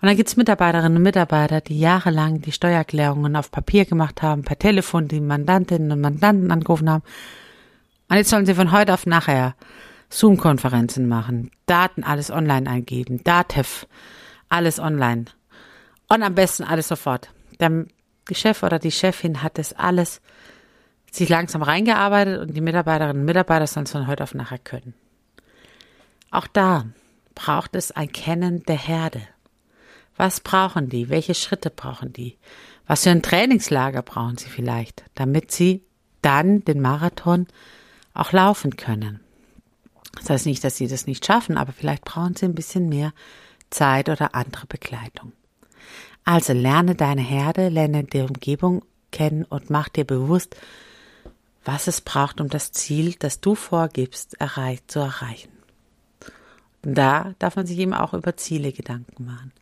Und 0.00 0.08
dann 0.08 0.16
gibt's 0.16 0.36
Mitarbeiterinnen 0.36 0.96
und 0.96 1.02
Mitarbeiter, 1.02 1.60
die 1.60 1.78
jahrelang 1.78 2.40
die 2.40 2.52
Steuererklärungen 2.52 3.36
auf 3.36 3.50
Papier 3.50 3.84
gemacht 3.84 4.22
haben, 4.22 4.42
per 4.42 4.58
Telefon 4.58 5.08
die 5.08 5.20
Mandantinnen 5.20 5.92
und 5.92 6.00
Mandanten 6.00 6.50
angerufen 6.50 6.90
haben. 6.90 7.02
Und 8.12 8.18
jetzt 8.18 8.28
sollen 8.28 8.44
sie 8.44 8.54
von 8.54 8.72
heute 8.72 8.92
auf 8.92 9.06
nachher 9.06 9.54
Zoom-Konferenzen 10.10 11.08
machen, 11.08 11.50
Daten 11.64 12.04
alles 12.04 12.30
online 12.30 12.68
eingeben, 12.68 13.24
Datev, 13.24 13.86
alles 14.50 14.78
online. 14.78 15.24
Und 16.10 16.22
am 16.22 16.34
besten 16.34 16.62
alles 16.62 16.88
sofort. 16.88 17.30
Der 17.58 17.86
Chef 18.30 18.62
oder 18.64 18.78
die 18.78 18.90
Chefin 18.90 19.42
hat 19.42 19.56
das 19.56 19.72
alles 19.72 20.20
sich 21.10 21.30
langsam 21.30 21.62
reingearbeitet 21.62 22.38
und 22.42 22.54
die 22.54 22.60
Mitarbeiterinnen 22.60 23.20
und 23.20 23.24
Mitarbeiter 23.24 23.66
sollen 23.66 23.86
es 23.86 23.92
von 23.92 24.06
heute 24.06 24.24
auf 24.24 24.34
nachher 24.34 24.58
können. 24.58 24.92
Auch 26.30 26.48
da 26.48 26.84
braucht 27.34 27.74
es 27.76 27.92
ein 27.92 28.12
Kennen 28.12 28.62
der 28.64 28.76
Herde. 28.76 29.22
Was 30.18 30.40
brauchen 30.40 30.90
die? 30.90 31.08
Welche 31.08 31.34
Schritte 31.34 31.70
brauchen 31.70 32.12
die? 32.12 32.36
Was 32.86 33.04
für 33.04 33.10
ein 33.10 33.22
Trainingslager 33.22 34.02
brauchen 34.02 34.36
sie 34.36 34.50
vielleicht, 34.50 35.02
damit 35.14 35.50
sie 35.50 35.82
dann 36.20 36.62
den 36.62 36.82
Marathon 36.82 37.46
auch 38.14 38.32
laufen 38.32 38.76
können? 38.76 39.20
Das 40.16 40.30
heißt 40.30 40.46
nicht, 40.46 40.62
dass 40.62 40.76
sie 40.76 40.88
das 40.88 41.06
nicht 41.06 41.24
schaffen, 41.24 41.56
aber 41.56 41.72
vielleicht 41.72 42.04
brauchen 42.04 42.36
sie 42.36 42.46
ein 42.46 42.54
bisschen 42.54 42.88
mehr 42.88 43.12
Zeit 43.70 44.08
oder 44.08 44.34
andere 44.34 44.66
Begleitung. 44.66 45.32
Also 46.24 46.52
lerne 46.52 46.94
deine 46.94 47.22
Herde, 47.22 47.68
lerne 47.68 48.04
die 48.04 48.20
Umgebung 48.20 48.84
kennen 49.10 49.44
und 49.44 49.70
mach 49.70 49.88
dir 49.88 50.04
bewusst, 50.04 50.56
was 51.64 51.86
es 51.86 52.00
braucht, 52.00 52.40
um 52.40 52.48
das 52.48 52.72
Ziel, 52.72 53.14
das 53.18 53.40
du 53.40 53.54
vorgibst, 53.54 54.40
erreicht, 54.40 54.90
zu 54.90 55.00
erreichen. 55.00 55.50
Und 56.84 56.96
da 56.96 57.34
darf 57.38 57.56
man 57.56 57.66
sich 57.66 57.78
eben 57.78 57.94
auch 57.94 58.14
über 58.14 58.36
Ziele 58.36 58.72
Gedanken 58.72 59.24
machen. 59.24 59.52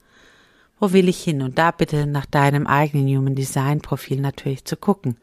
Wo 0.78 0.92
will 0.92 1.08
ich 1.08 1.22
hin? 1.22 1.42
Und 1.42 1.58
da 1.58 1.70
bitte 1.72 2.06
nach 2.06 2.24
deinem 2.24 2.66
eigenen 2.66 3.06
Human 3.14 3.34
Design 3.34 3.80
Profil 3.80 4.20
natürlich 4.20 4.64
zu 4.64 4.76
gucken. 4.76 5.18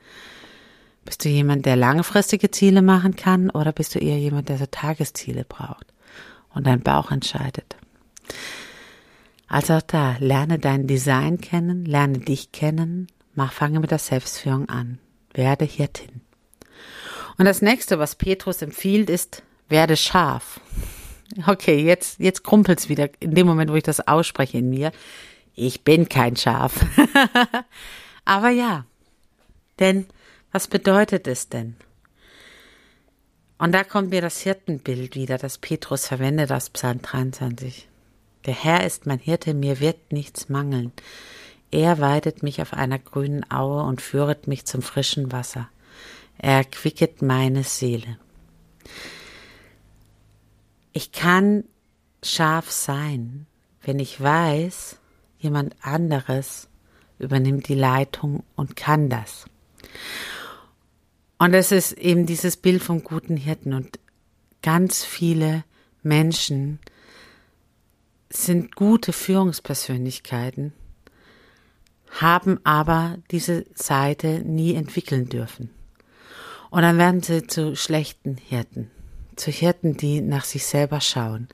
Bist 1.08 1.24
du 1.24 1.30
jemand, 1.30 1.66
der 1.66 1.78
langfristige 1.78 2.52
Ziele 2.52 2.82
machen 2.82 3.16
kann 3.16 3.50
oder 3.50 3.72
bist 3.72 3.96
du 3.96 4.00
eher 4.00 4.20
jemand, 4.20 4.50
der 4.50 4.58
so 4.58 4.66
Tagesziele 4.66 5.46
braucht 5.46 5.86
und 6.54 6.68
dein 6.68 6.82
Bauch 6.82 7.12
entscheidet? 7.12 7.78
Also 9.48 9.76
auch 9.76 9.82
da, 9.82 10.18
lerne 10.20 10.60
dein 10.60 10.86
Design 10.86 11.40
kennen, 11.40 11.86
lerne 11.86 12.18
dich 12.20 12.52
kennen, 12.52 13.08
mach, 13.36 13.54
fange 13.54 13.80
mit 13.80 13.92
der 13.92 14.00
Selbstführung 14.00 14.68
an, 14.68 15.00
werde 15.34 15.64
Hirtin. 15.64 16.20
Und 17.38 17.46
das 17.46 17.62
nächste, 17.62 18.00
was 18.00 18.16
Petrus 18.16 18.62
empfiehlt, 18.62 19.10
ist, 19.10 19.44
werde 19.70 19.96
scharf. 19.96 20.60
Okay, 21.46 21.86
jetzt, 21.86 22.20
jetzt 22.20 22.44
krumpelt's 22.44 22.90
wieder 22.90 23.10
in 23.22 23.34
dem 23.34 23.48
Moment, 23.48 23.72
wo 23.72 23.76
ich 23.76 23.84
das 23.84 24.06
ausspreche 24.06 24.58
in 24.58 24.70
mir. 24.70 24.92
Ich 25.56 25.86
bin 25.86 26.10
kein 26.10 26.36
Schaf. 26.36 26.86
Aber 28.26 28.50
ja, 28.50 28.84
denn 29.80 30.08
was 30.52 30.68
bedeutet 30.68 31.28
es 31.28 31.50
denn? 31.50 31.76
Und 33.58 33.72
da 33.72 33.84
kommt 33.84 34.12
mir 34.12 34.22
das 34.22 34.42
Hirtenbild 34.42 35.16
wieder, 35.16 35.38
das 35.38 35.58
Petrus 35.58 36.08
verwendet 36.08 36.52
aus 36.52 36.70
Psalm 36.70 37.02
23. 37.02 37.88
Der 38.46 38.54
Herr 38.54 38.86
ist 38.86 39.06
mein 39.06 39.20
Hirte, 39.20 39.54
mir 39.54 39.80
wird 39.80 40.12
nichts 40.12 40.48
mangeln. 40.48 40.92
Er 41.72 42.00
weidet 42.00 42.44
mich 42.44 42.62
auf 42.62 42.74
einer 42.74 43.00
grünen 43.00 43.50
Aue 43.52 43.84
und 43.84 44.02
führet 44.02 44.48
mich 44.48 44.66
zum 44.66 44.82
frischen 44.82 45.32
Wasser. 45.32 45.70
Er 46.38 46.58
erquicket 46.58 47.22
meine 47.22 47.64
Seele. 47.64 48.18
Ich 50.94 51.12
kann 51.12 51.66
scharf 52.24 52.72
sein, 52.72 53.48
wenn 53.82 54.00
ich 54.00 54.22
weiß, 54.22 54.98
jemand 55.40 55.76
anderes 55.82 56.70
übernimmt 57.20 57.68
die 57.68 57.76
Leitung 57.76 58.44
und 58.56 58.76
kann 58.76 59.10
das. 59.10 59.46
Und 61.40 61.54
es 61.54 61.72
ist 61.72 61.94
eben 61.94 62.26
dieses 62.26 62.58
Bild 62.58 62.82
vom 62.82 63.04
guten 63.04 63.38
Hirten 63.38 63.74
und 63.74 64.00
ganz 64.64 65.04
viele 65.04 65.64
Menschen 66.02 66.80
sind 68.30 68.76
gute 68.76 69.14
Führungspersönlichkeiten, 69.14 70.74
haben 72.10 72.60
aber 72.64 73.18
diese 73.32 73.66
Seite 73.76 74.40
nie 74.40 74.74
entwickeln 74.74 75.30
dürfen. 75.30 75.70
Und 76.70 76.82
dann 76.82 76.98
werden 76.98 77.22
sie 77.22 77.46
zu 77.46 77.76
schlechten 77.76 78.38
Hirten, 78.38 78.92
zu 79.36 79.52
Hirten, 79.52 79.96
die 79.96 80.22
nach 80.22 80.44
sich 80.44 80.66
selber 80.66 81.02
schauen, 81.02 81.48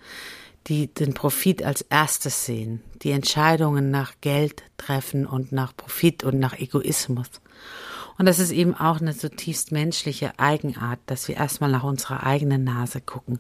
die 0.68 0.88
den 0.88 1.14
Profit 1.14 1.62
als 1.62 1.82
erstes 1.82 2.46
sehen, 2.46 2.82
die 3.02 3.12
Entscheidungen 3.12 3.92
nach 3.92 4.14
Geld 4.22 4.64
treffen 4.78 5.26
und 5.26 5.52
nach 5.52 5.76
Profit 5.76 6.24
und 6.24 6.40
nach 6.40 6.58
Egoismus. 6.58 7.30
Und 8.18 8.26
das 8.26 8.40
ist 8.40 8.52
eben 8.52 8.76
auch 8.76 9.02
eine 9.02 9.16
zutiefst 9.16 9.72
menschliche 9.72 10.38
Eigenart, 10.38 11.00
dass 11.08 11.28
wir 11.28 11.36
erstmal 11.36 11.72
nach 11.72 11.84
unserer 11.84 12.24
eigenen 12.24 12.64
Nase 12.64 13.02
gucken. 13.02 13.40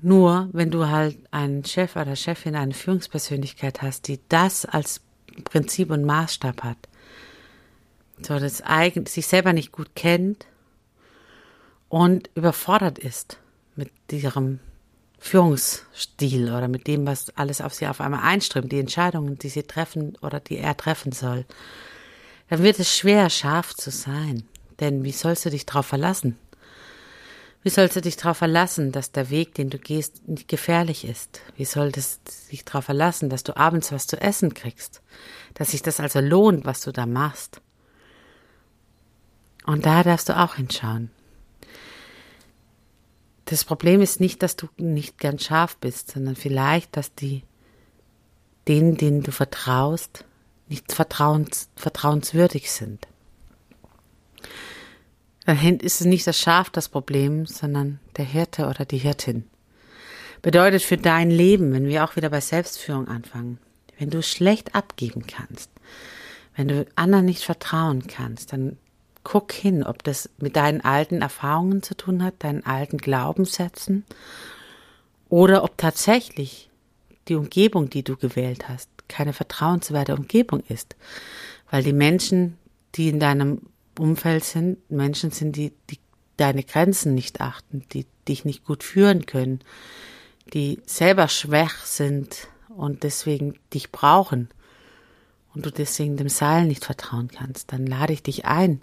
Nur 0.00 0.48
wenn 0.52 0.70
du 0.70 0.88
halt 0.88 1.16
einen 1.30 1.64
Chef 1.64 1.96
oder 1.96 2.16
Chefin, 2.16 2.56
eine 2.56 2.74
Führungspersönlichkeit 2.74 3.82
hast, 3.82 4.08
die 4.08 4.20
das 4.28 4.66
als 4.66 5.00
Prinzip 5.44 5.90
und 5.90 6.04
Maßstab 6.04 6.62
hat, 6.62 6.76
so 8.20 8.38
das 8.38 8.62
eigen, 8.62 9.06
sich 9.06 9.26
selber 9.26 9.52
nicht 9.52 9.72
gut 9.72 9.94
kennt 9.94 10.46
und 11.88 12.30
überfordert 12.34 12.98
ist 12.98 13.38
mit 13.76 13.90
ihrem 14.10 14.60
Führungsstil 15.18 16.52
oder 16.52 16.68
mit 16.68 16.86
dem, 16.86 17.06
was 17.06 17.30
alles 17.36 17.60
auf 17.60 17.72
sie 17.72 17.86
auf 17.86 18.00
einmal 18.00 18.20
einströmt, 18.20 18.72
die 18.72 18.80
Entscheidungen, 18.80 19.38
die 19.38 19.48
sie 19.48 19.62
treffen 19.62 20.18
oder 20.20 20.38
die 20.38 20.58
er 20.58 20.76
treffen 20.76 21.12
soll, 21.12 21.46
dann 22.48 22.62
wird 22.62 22.78
es 22.78 22.96
schwer, 22.96 23.30
scharf 23.30 23.74
zu 23.74 23.90
sein. 23.90 24.44
Denn 24.80 25.04
wie 25.04 25.12
sollst 25.12 25.44
du 25.44 25.50
dich 25.50 25.66
darauf 25.66 25.86
verlassen? 25.86 26.36
Wie 27.62 27.70
sollst 27.70 27.96
du 27.96 28.02
dich 28.02 28.16
darauf 28.16 28.36
verlassen, 28.36 28.92
dass 28.92 29.10
der 29.10 29.30
Weg, 29.30 29.54
den 29.54 29.70
du 29.70 29.78
gehst, 29.78 30.28
nicht 30.28 30.48
gefährlich 30.48 31.06
ist? 31.06 31.40
Wie 31.56 31.64
solltest 31.64 32.20
du 32.26 32.50
dich 32.50 32.64
darauf 32.64 32.84
verlassen, 32.84 33.30
dass 33.30 33.42
du 33.42 33.56
abends 33.56 33.90
was 33.90 34.06
zu 34.06 34.20
essen 34.20 34.52
kriegst? 34.52 35.00
Dass 35.54 35.70
sich 35.70 35.80
das 35.80 35.98
also 35.98 36.20
lohnt, 36.20 36.66
was 36.66 36.82
du 36.82 36.92
da 36.92 37.06
machst? 37.06 37.62
Und 39.64 39.86
da 39.86 40.02
darfst 40.02 40.28
du 40.28 40.38
auch 40.38 40.56
hinschauen. 40.56 41.10
Das 43.46 43.64
Problem 43.64 44.02
ist 44.02 44.20
nicht, 44.20 44.42
dass 44.42 44.56
du 44.56 44.68
nicht 44.76 45.18
gern 45.18 45.38
scharf 45.38 45.76
bist, 45.78 46.12
sondern 46.12 46.36
vielleicht, 46.36 46.96
dass 46.96 47.14
die, 47.14 47.44
denen, 48.68 48.96
denen 48.96 49.22
du 49.22 49.32
vertraust, 49.32 50.26
nicht 50.68 50.92
vertrauens, 50.92 51.68
vertrauenswürdig 51.76 52.70
sind. 52.70 53.06
Dann 55.46 55.58
ist 55.78 56.00
es 56.00 56.06
nicht 56.06 56.26
das 56.26 56.38
Schaf 56.38 56.70
das 56.70 56.88
Problem, 56.88 57.46
sondern 57.46 58.00
der 58.16 58.24
Hirte 58.24 58.66
oder 58.66 58.84
die 58.84 58.98
Hirtin. 58.98 59.44
Bedeutet 60.40 60.82
für 60.82 60.96
dein 60.96 61.30
Leben, 61.30 61.72
wenn 61.72 61.86
wir 61.86 62.04
auch 62.04 62.16
wieder 62.16 62.30
bei 62.30 62.40
Selbstführung 62.40 63.08
anfangen, 63.08 63.58
wenn 63.98 64.10
du 64.10 64.22
schlecht 64.22 64.74
abgeben 64.74 65.26
kannst, 65.26 65.70
wenn 66.56 66.68
du 66.68 66.86
anderen 66.96 67.26
nicht 67.26 67.44
vertrauen 67.44 68.06
kannst, 68.06 68.52
dann 68.52 68.78
guck 69.22 69.52
hin, 69.52 69.82
ob 69.82 70.02
das 70.04 70.30
mit 70.38 70.56
deinen 70.56 70.82
alten 70.82 71.22
Erfahrungen 71.22 71.82
zu 71.82 71.96
tun 71.96 72.22
hat, 72.22 72.34
deinen 72.38 72.64
alten 72.64 72.98
Glaubenssätzen 72.98 74.04
oder 75.28 75.64
ob 75.64 75.78
tatsächlich 75.78 76.70
die 77.28 77.34
Umgebung, 77.34 77.88
die 77.88 78.02
du 78.02 78.16
gewählt 78.16 78.68
hast, 78.68 78.88
keine 79.08 79.32
vertrauenswerte 79.32 80.14
Umgebung 80.14 80.62
ist. 80.68 80.96
Weil 81.70 81.82
die 81.82 81.92
Menschen, 81.92 82.56
die 82.94 83.08
in 83.08 83.20
deinem 83.20 83.62
Umfeld 83.98 84.44
sind, 84.44 84.90
Menschen 84.90 85.30
sind, 85.30 85.56
die, 85.56 85.72
die 85.90 85.98
deine 86.36 86.64
Grenzen 86.64 87.14
nicht 87.14 87.40
achten, 87.40 87.84
die 87.92 88.06
dich 88.26 88.44
nicht 88.44 88.64
gut 88.64 88.82
führen 88.82 89.26
können, 89.26 89.60
die 90.52 90.80
selber 90.86 91.28
schwach 91.28 91.84
sind 91.84 92.48
und 92.68 93.02
deswegen 93.02 93.54
dich 93.72 93.92
brauchen 93.92 94.48
und 95.54 95.66
du 95.66 95.70
deswegen 95.70 96.16
dem 96.16 96.28
Seil 96.28 96.66
nicht 96.66 96.84
vertrauen 96.84 97.28
kannst, 97.28 97.72
dann 97.72 97.86
lade 97.86 98.12
ich 98.12 98.22
dich 98.22 98.44
ein. 98.44 98.82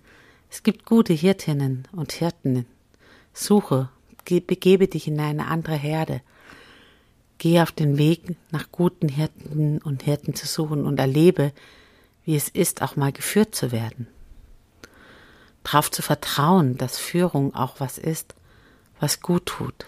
Es 0.49 0.63
gibt 0.63 0.85
gute 0.85 1.13
Hirtinnen 1.13 1.87
und 1.91 2.11
Hirten. 2.13 2.65
Suche, 3.33 3.89
begebe 4.25 4.87
dich 4.87 5.07
in 5.07 5.19
eine 5.19 5.47
andere 5.47 5.75
Herde. 5.75 6.21
Geh 7.41 7.59
auf 7.59 7.71
den 7.71 7.97
Weg 7.97 8.35
nach 8.51 8.71
guten 8.71 9.09
Hirten 9.09 9.79
und 9.79 10.03
Hirten 10.03 10.35
zu 10.35 10.45
suchen 10.45 10.85
und 10.85 10.99
erlebe, 10.99 11.53
wie 12.23 12.35
es 12.35 12.49
ist, 12.49 12.83
auch 12.83 12.95
mal 12.95 13.11
geführt 13.11 13.55
zu 13.55 13.71
werden. 13.71 14.05
Darauf 15.63 15.89
zu 15.89 16.03
vertrauen, 16.03 16.77
dass 16.77 16.99
Führung 16.99 17.55
auch 17.55 17.79
was 17.79 17.97
ist, 17.97 18.35
was 18.99 19.21
gut 19.21 19.47
tut. 19.47 19.87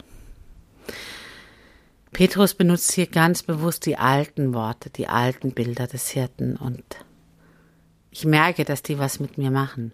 Petrus 2.12 2.56
benutzt 2.56 2.92
hier 2.94 3.06
ganz 3.06 3.44
bewusst 3.44 3.86
die 3.86 3.98
alten 3.98 4.56
Worte, 4.56 4.90
die 4.90 5.08
alten 5.08 5.52
Bilder 5.52 5.86
des 5.86 6.10
Hirten 6.10 6.56
und 6.56 6.84
ich 8.10 8.26
merke, 8.26 8.66
dass 8.66 8.82
die 8.82 8.98
was 8.98 9.20
mit 9.20 9.38
mir 9.38 9.52
machen. 9.52 9.92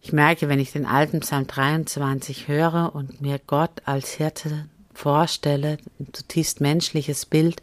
Ich 0.00 0.14
merke, 0.14 0.48
wenn 0.48 0.58
ich 0.58 0.72
den 0.72 0.86
alten 0.86 1.20
Psalm 1.20 1.46
23 1.46 2.48
höre 2.48 2.94
und 2.94 3.20
mir 3.20 3.38
Gott 3.46 3.82
als 3.84 4.12
Hirte 4.12 4.70
vorstelle, 5.00 5.78
ein 5.98 6.12
zutiefst 6.12 6.60
menschliches 6.60 7.24
Bild, 7.24 7.62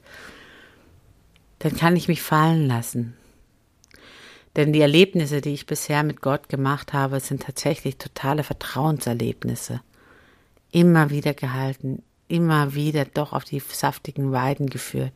dann 1.60 1.76
kann 1.76 1.96
ich 1.96 2.08
mich 2.08 2.22
fallen 2.22 2.68
lassen. 2.68 3.16
Denn 4.56 4.74
die 4.74 4.82
Erlebnisse, 4.82 5.40
die 5.40 5.54
ich 5.54 5.68
bisher 5.68 6.02
mit 6.02 6.22
Gott 6.22 6.50
gemacht 6.50 6.94
habe, 6.94 7.20
sind 7.20 7.44
tatsächlich 7.44 7.98
totale 7.98 8.44
Vertrauenserlebnisse. 8.44 9.82
Immer 10.72 11.12
wieder 11.12 11.36
gehalten, 11.36 12.02
immer 12.28 12.74
wieder 12.74 13.06
doch 13.06 13.34
auf 13.34 13.44
die 13.44 13.60
saftigen 13.60 14.32
Weiden 14.32 14.68
geführt, 14.68 15.14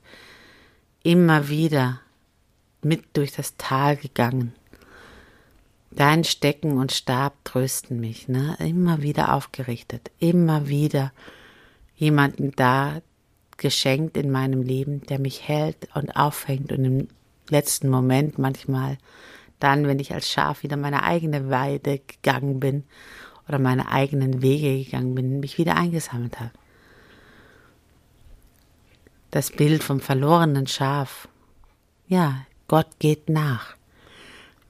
immer 1.01 1.49
wieder 1.49 2.01
mit 2.83 3.17
durch 3.17 3.31
das 3.31 3.57
Tal 3.57 3.97
gegangen. 3.97 4.53
Dein 5.89 6.23
Stecken 6.23 6.77
und 6.77 6.91
Stab 6.91 7.33
trösten 7.43 7.99
mich, 7.99 8.27
ne? 8.27 8.55
Immer 8.59 9.01
wieder 9.01 9.33
aufgerichtet, 9.33 10.11
immer 10.19 10.67
wieder 10.67 11.11
jemanden 12.01 12.51
da 12.55 13.01
geschenkt 13.57 14.17
in 14.17 14.31
meinem 14.31 14.63
Leben, 14.63 15.01
der 15.05 15.19
mich 15.19 15.47
hält 15.47 15.87
und 15.93 16.15
aufhängt 16.15 16.71
und 16.71 16.83
im 16.83 17.07
letzten 17.47 17.89
Moment 17.89 18.39
manchmal 18.39 18.97
dann, 19.59 19.85
wenn 19.85 19.99
ich 19.99 20.11
als 20.11 20.27
Schaf 20.27 20.63
wieder 20.63 20.77
meine 20.77 21.03
eigene 21.03 21.51
Weide 21.51 21.99
gegangen 21.99 22.59
bin 22.59 22.85
oder 23.47 23.59
meine 23.59 23.91
eigenen 23.91 24.41
Wege 24.41 24.83
gegangen 24.83 25.13
bin, 25.13 25.41
mich 25.41 25.59
wieder 25.59 25.77
eingesammelt 25.77 26.39
habe. 26.39 26.49
Das 29.29 29.51
Bild 29.51 29.83
vom 29.83 29.99
verlorenen 29.99 30.65
Schaf. 30.65 31.27
Ja, 32.07 32.47
Gott 32.67 32.87
geht 32.97 33.29
nach. 33.29 33.75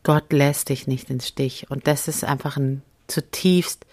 Gott 0.03 0.33
lässt 0.33 0.67
dich 0.67 0.85
nicht 0.85 1.09
ins 1.09 1.29
Stich. 1.29 1.71
Und 1.71 1.87
das 1.87 2.09
ist 2.09 2.25
einfach 2.25 2.57
ein 2.57 2.81
zutiefst 3.07 3.85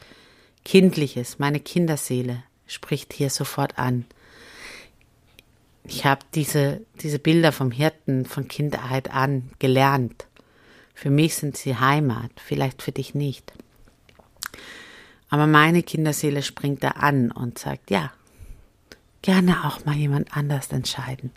kindliches, 0.65 1.39
meine 1.39 1.61
Kinderseele 1.61 2.43
spricht 2.69 3.13
hier 3.13 3.31
sofort 3.31 3.79
an. 3.79 4.05
Ich 5.83 6.05
habe 6.05 6.21
diese, 6.35 6.83
diese 7.01 7.19
Bilder 7.19 7.51
vom 7.51 7.73
Hirten 7.73 8.27
von 8.27 8.47
Kindheit 8.47 9.11
an 9.11 9.51
gelernt. 9.59 10.27
Für 10.95 11.11
mich 11.11 11.35
sind 11.35 11.57
sie 11.57 11.77
Heimat, 11.77 12.31
vielleicht 12.37 12.83
für 12.83 12.93
dich 12.93 13.15
nicht. 13.15 13.53
Aber 15.31 15.47
meine 15.47 15.83
Kinderseele 15.83 16.43
springt 16.43 16.85
da 16.85 16.91
an 16.91 17.31
und 17.31 17.59
sagt, 17.59 17.91
ja, 17.91 18.13
gerne 19.23 19.65
auch 19.65 19.85
mal 19.85 19.97
jemand 19.97 20.37
anders 20.37 20.69
entscheiden. 20.69 21.33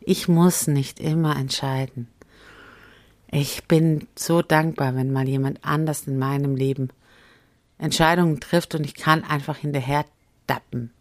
Ich 0.00 0.28
muss 0.28 0.66
nicht 0.66 1.00
immer 1.00 1.36
entscheiden. 1.36 2.08
Ich 3.30 3.64
bin 3.64 4.08
so 4.16 4.42
dankbar, 4.42 4.94
wenn 4.96 5.12
mal 5.12 5.28
jemand 5.28 5.64
anders 5.64 6.06
in 6.06 6.18
meinem 6.18 6.56
Leben 6.56 6.90
Entscheidungen 7.78 8.40
trifft 8.40 8.74
und 8.74 8.84
ich 8.84 8.94
kann 8.94 9.24
einfach 9.24 9.56
hinterher 9.56 10.04
Dappen. 10.50 10.92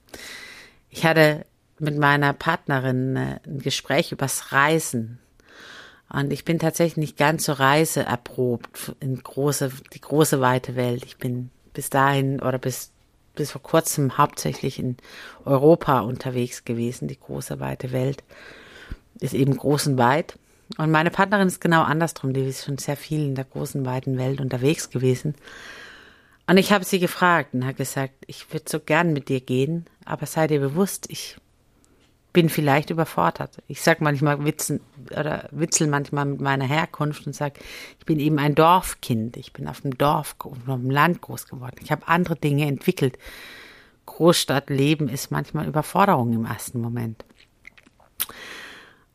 Ich 0.89 1.05
hatte 1.05 1.45
mit 1.79 1.97
meiner 1.97 2.33
Partnerin 2.33 3.15
äh, 3.15 3.39
ein 3.45 3.59
Gespräch 3.59 4.12
übers 4.12 4.51
Reisen. 4.51 5.19
Und 6.12 6.31
ich 6.31 6.43
bin 6.45 6.59
tatsächlich 6.59 6.97
nicht 6.97 7.17
ganz 7.17 7.45
so 7.45 7.53
reiseerprobt 7.53 8.95
in 8.99 9.21
große, 9.21 9.71
die 9.93 10.01
große 10.01 10.41
weite 10.41 10.75
Welt. 10.75 11.03
Ich 11.05 11.17
bin 11.17 11.51
bis 11.73 11.89
dahin 11.89 12.41
oder 12.41 12.57
bis, 12.57 12.91
bis 13.35 13.51
vor 13.51 13.62
kurzem 13.62 14.17
hauptsächlich 14.17 14.79
in 14.79 14.97
Europa 15.45 16.01
unterwegs 16.01 16.65
gewesen. 16.65 17.07
Die 17.07 17.19
große 17.19 17.59
weite 17.59 17.91
Welt 17.91 18.23
ist 19.19 19.33
eben 19.33 19.55
groß 19.55 19.88
und 19.88 19.97
weit. 19.97 20.38
Und 20.77 20.91
meine 20.91 21.12
Partnerin 21.12 21.47
ist 21.47 21.62
genau 21.62 21.83
andersrum. 21.83 22.33
Die 22.33 22.41
ist 22.41 22.65
schon 22.65 22.77
sehr 22.77 22.97
viel 22.97 23.25
in 23.25 23.35
der 23.35 23.45
großen, 23.45 23.85
weiten 23.85 24.17
Welt 24.17 24.41
unterwegs 24.41 24.89
gewesen. 24.89 25.35
Und 26.49 26.57
ich 26.57 26.71
habe 26.71 26.83
sie 26.83 26.97
gefragt 26.97 27.53
und 27.53 27.63
habe 27.63 27.75
gesagt, 27.75 28.15
ich 28.25 28.51
würde 28.51 28.65
so 28.67 28.79
gern 28.79 29.13
mit 29.13 29.29
dir 29.29 29.39
gehen, 29.39 29.85
aber 30.03 30.25
sei 30.25 30.47
dir 30.47 30.59
bewusst, 30.59 31.05
ich 31.07 31.38
bin 32.33 32.49
vielleicht 32.49 32.89
überfordert. 32.89 33.62
Ich 33.67 33.83
sag 33.83 34.01
manchmal 34.01 34.43
Witzen 34.43 34.81
oder 35.12 35.47
witzel 35.51 35.85
manchmal 35.85 36.25
mit 36.25 36.41
meiner 36.41 36.65
Herkunft 36.65 37.27
und 37.27 37.33
sag, 37.33 37.59
ich 37.99 38.05
bin 38.07 38.19
eben 38.19 38.39
ein 38.39 38.55
Dorfkind. 38.55 39.38
Ich 39.38 39.53
bin 39.53 39.67
auf 39.67 39.81
dem 39.81 39.95
Dorf, 39.95 40.35
auf 40.39 40.57
dem 40.65 40.89
Land 40.89 41.21
groß 41.21 41.47
geworden. 41.47 41.75
Ich 41.83 41.91
habe 41.91 42.07
andere 42.07 42.35
Dinge 42.35 42.65
entwickelt. 42.65 43.19
Großstadtleben 44.07 45.07
ist 45.07 45.29
manchmal 45.29 45.67
Überforderung 45.67 46.33
im 46.33 46.45
ersten 46.45 46.81
Moment. 46.81 47.25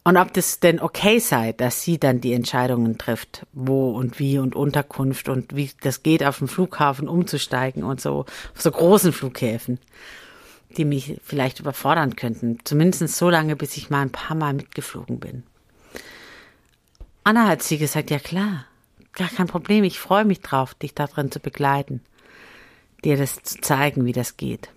Und 0.07 0.19
ob 0.19 0.35
das 0.35 0.61
denn 0.61 0.81
okay 0.81 1.19
sei, 1.19 1.53
dass 1.53 1.83
sie 1.83 1.99
dann 1.99 2.21
die 2.21 2.35
Entscheidungen 2.35 2.99
trifft, 2.99 3.47
wo 3.55 3.90
und 3.93 4.19
wie 4.19 4.38
und 4.38 4.55
Unterkunft 4.55 5.31
und 5.31 5.57
wie 5.57 5.71
das 5.81 6.03
geht, 6.03 6.23
auf 6.23 6.38
dem 6.38 6.49
Flughafen 6.49 7.09
umzusteigen 7.09 7.85
und 7.85 8.03
so, 8.03 8.27
auf 8.55 8.61
so 8.61 8.71
großen 8.71 9.14
Flughäfen, 9.14 9.79
die 10.77 10.85
mich 10.85 11.19
vielleicht 11.25 11.59
überfordern 11.59 12.17
könnten. 12.17 12.59
Zumindest 12.64 13.17
so 13.17 13.31
lange, 13.31 13.57
bis 13.57 13.79
ich 13.79 13.88
mal 13.88 14.03
ein 14.03 14.12
paar 14.12 14.37
Mal 14.37 14.53
mitgeflogen 14.53 15.21
bin. 15.21 15.43
Anna 17.25 17.49
hat 17.49 17.62
sie 17.62 17.79
gesagt, 17.79 18.11
ja 18.11 18.19
klar, 18.19 18.67
gar 19.14 19.31
kein 19.31 19.47
Problem, 19.47 19.85
ich 19.85 19.99
freue 19.99 20.27
mich 20.27 20.43
drauf, 20.43 20.75
dich 20.75 20.93
darin 20.93 21.31
zu 21.31 21.40
begleiten, 21.40 22.03
dir 23.05 23.17
das 23.17 23.43
zu 23.43 23.59
zeigen, 23.62 24.05
wie 24.05 24.12
das 24.12 24.37
geht. 24.37 24.69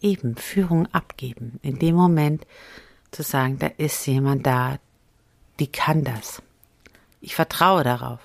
Eben 0.00 0.34
Führung 0.34 0.88
abgeben. 0.92 1.60
In 1.62 1.78
dem 1.78 1.94
Moment, 1.94 2.44
zu 3.16 3.22
sagen, 3.22 3.58
da 3.58 3.68
ist 3.78 4.06
jemand 4.06 4.46
da, 4.46 4.78
die 5.58 5.66
kann 5.66 6.04
das. 6.04 6.42
Ich 7.20 7.34
vertraue 7.34 7.82
darauf. 7.82 8.20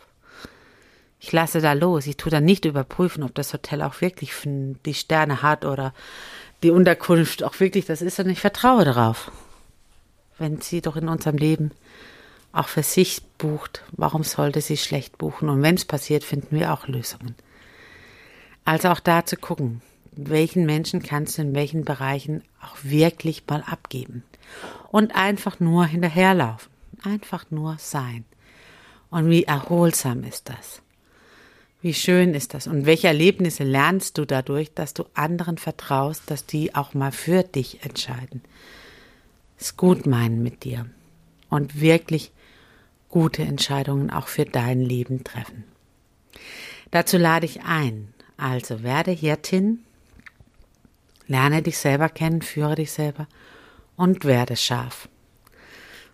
Ich 1.20 1.32
lasse 1.32 1.62
da 1.62 1.74
los. 1.74 2.08
Ich 2.08 2.18
tue 2.18 2.32
dann 2.32 2.44
nicht 2.44 2.66
überprüfen, 2.66 3.24
ob 3.24 3.34
das 3.36 3.54
Hotel 3.54 3.82
auch 3.84 4.02
wirklich 4.02 4.34
die 4.44 4.94
Sterne 4.94 5.42
hat 5.42 5.66
oder 5.66 5.94
die 6.62 6.72
Unterkunft 6.72 7.44
auch 7.44 7.60
wirklich 7.60 7.86
das 7.86 8.02
ist, 8.02 8.18
sondern 8.18 8.34
ich 8.34 8.42
vertraue 8.42 8.84
darauf. 8.84 9.32
Wenn 10.38 10.60
sie 10.60 10.82
doch 10.82 10.98
in 10.98 11.08
unserem 11.08 11.38
Leben 11.38 11.72
auch 12.52 12.68
für 12.68 12.84
sich 12.84 13.22
bucht, 13.38 13.84
warum 13.92 14.24
sollte 14.24 14.60
sie 14.60 14.78
schlecht 14.78 15.18
buchen? 15.18 15.48
Und 15.48 15.62
wenn 15.62 15.76
es 15.76 15.86
passiert, 15.86 16.24
finden 16.24 16.60
wir 16.60 16.74
auch 16.74 16.88
Lösungen. 16.88 17.36
Also 18.66 18.90
auch 18.90 19.00
da 19.00 19.26
zu 19.26 19.38
gucken, 19.38 19.82
welchen 20.12 20.66
Menschen 20.66 21.02
kannst 21.02 21.38
du 21.38 21.44
in 21.44 21.56
welchen 21.56 21.86
Bereichen 21.86 22.44
auch 22.62 22.76
wirklich 22.84 23.44
mal 23.48 23.64
abgeben 23.64 24.24
und 24.92 25.16
einfach 25.16 25.60
nur 25.60 25.86
hinterherlaufen, 25.86 26.72
einfach 27.04 27.46
nur 27.50 27.78
sein. 27.80 28.26
Und 29.10 29.30
wie 29.30 29.44
erholsam 29.44 30.24
ist 30.24 30.50
das? 30.50 30.82
Wie 31.82 31.94
schön 31.94 32.34
ist 32.34 32.54
das? 32.54 32.68
Und 32.68 32.86
welche 32.86 33.08
Erlebnisse 33.08 33.64
lernst 33.64 34.18
du 34.18 34.26
dadurch, 34.26 34.74
dass 34.74 34.94
du 34.94 35.06
anderen 35.14 35.58
vertraust, 35.58 36.30
dass 36.30 36.46
die 36.46 36.76
auch 36.76 36.94
mal 36.94 37.12
für 37.12 37.44
dich 37.44 37.84
entscheiden? 37.84 38.42
Es 39.58 39.78
gut 39.78 40.06
meinen 40.06 40.44
mit 40.44 40.64
dir 40.64 40.86
und 41.50 41.82
wirklich 41.82 42.32
gute 43.10 43.44
Entscheidungen 43.44 44.10
auch 44.10 44.28
für 44.28 44.46
dein 44.46 44.82
Leben 44.82 45.24
treffen. 45.24 45.64
Dazu 46.92 47.18
lade 47.18 47.46
ich 47.46 47.64
ein, 47.64 48.14
Also 48.38 48.84
werde 48.84 49.12
Hirtin, 49.12 49.84
lerne 51.32 51.62
dich 51.62 51.78
selber 51.78 52.10
kennen, 52.10 52.42
führe 52.42 52.76
dich 52.76 52.92
selber 52.92 53.28
und 53.96 54.26
werde 54.26 54.56
scharf. 54.56 55.08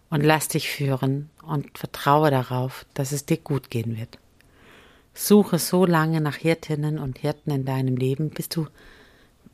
Und 0.10 0.24
lass 0.24 0.48
dich 0.48 0.70
führen 0.70 1.30
und 1.42 1.78
vertraue 1.78 2.32
darauf, 2.32 2.86
dass 2.94 3.12
es 3.12 3.26
dir 3.26 3.38
gut 3.38 3.70
gehen 3.70 3.98
wird. 3.98 4.20
Suche 5.14 5.58
so 5.60 5.86
lange 5.86 6.22
nach 6.22 6.36
Hirtinnen 6.36 7.00
und 7.00 7.18
Hirten 7.18 7.52
in 7.52 7.66
deinem 7.66 7.98
Leben, 7.98 8.30
bis 8.30 8.48
du 8.48 8.68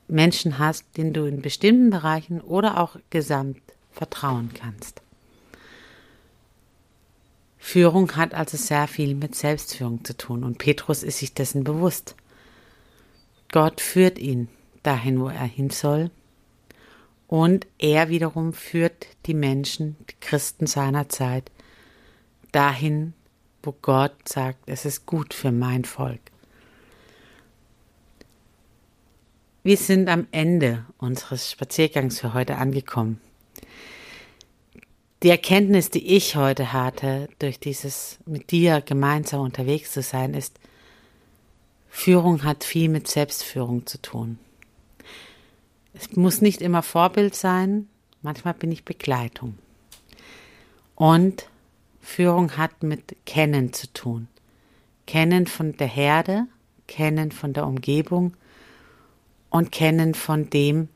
Menschen 0.07 0.59
hast, 0.59 0.85
denen 0.97 1.13
du 1.13 1.25
in 1.25 1.41
bestimmten 1.41 1.89
Bereichen 1.89 2.41
oder 2.41 2.79
auch 2.79 2.97
gesamt 3.09 3.61
vertrauen 3.91 4.51
kannst. 4.53 5.01
Führung 7.57 8.17
hat 8.17 8.33
also 8.33 8.57
sehr 8.57 8.87
viel 8.87 9.15
mit 9.15 9.35
Selbstführung 9.35 10.03
zu 10.03 10.17
tun 10.17 10.43
und 10.43 10.57
Petrus 10.57 11.01
ist 11.01 11.19
sich 11.19 11.33
dessen 11.33 11.63
bewusst. 11.63 12.15
Gott 13.51 13.79
führt 13.79 14.19
ihn 14.19 14.49
dahin, 14.83 15.19
wo 15.19 15.29
er 15.29 15.45
hin 15.45 15.69
soll 15.69 16.11
und 17.33 17.65
er 17.79 18.09
wiederum 18.09 18.53
führt 18.53 19.07
die 19.25 19.33
Menschen, 19.33 19.95
die 20.07 20.15
Christen 20.19 20.67
seiner 20.67 21.09
Zeit, 21.09 21.49
dahin, 22.51 23.13
wo 23.63 23.71
Gott 23.81 24.29
sagt, 24.29 24.59
es 24.67 24.85
ist 24.85 25.07
gut 25.07 25.33
für 25.33 25.51
mein 25.51 25.83
Volk. 25.83 26.21
Wir 29.63 29.77
sind 29.77 30.09
am 30.09 30.27
Ende 30.31 30.85
unseres 30.99 31.49
Spaziergangs 31.49 32.19
für 32.19 32.35
heute 32.35 32.57
angekommen. 32.57 33.19
Die 35.23 35.29
Erkenntnis, 35.29 35.89
die 35.89 36.15
ich 36.15 36.35
heute 36.35 36.71
hatte, 36.71 37.29
durch 37.39 37.59
dieses 37.59 38.19
mit 38.27 38.51
dir 38.51 38.81
gemeinsam 38.81 39.41
unterwegs 39.41 39.91
zu 39.91 40.03
sein, 40.03 40.35
ist, 40.35 40.59
Führung 41.89 42.43
hat 42.43 42.63
viel 42.63 42.89
mit 42.89 43.07
Selbstführung 43.07 43.87
zu 43.87 43.99
tun. 43.99 44.37
Es 45.93 46.15
muss 46.15 46.41
nicht 46.41 46.61
immer 46.61 46.81
Vorbild 46.81 47.35
sein, 47.35 47.87
manchmal 48.21 48.53
bin 48.53 48.71
ich 48.71 48.83
Begleitung. 48.83 49.57
Und 50.95 51.47
Führung 52.01 52.57
hat 52.57 52.83
mit 52.83 53.15
Kennen 53.25 53.73
zu 53.73 53.91
tun. 53.93 54.27
Kennen 55.05 55.47
von 55.47 55.75
der 55.77 55.87
Herde, 55.87 56.47
Kennen 56.87 57.31
von 57.31 57.53
der 57.53 57.65
Umgebung 57.65 58.33
und 59.49 59.71
Kennen 59.71 60.13
von 60.13 60.49
dem, 60.49 60.89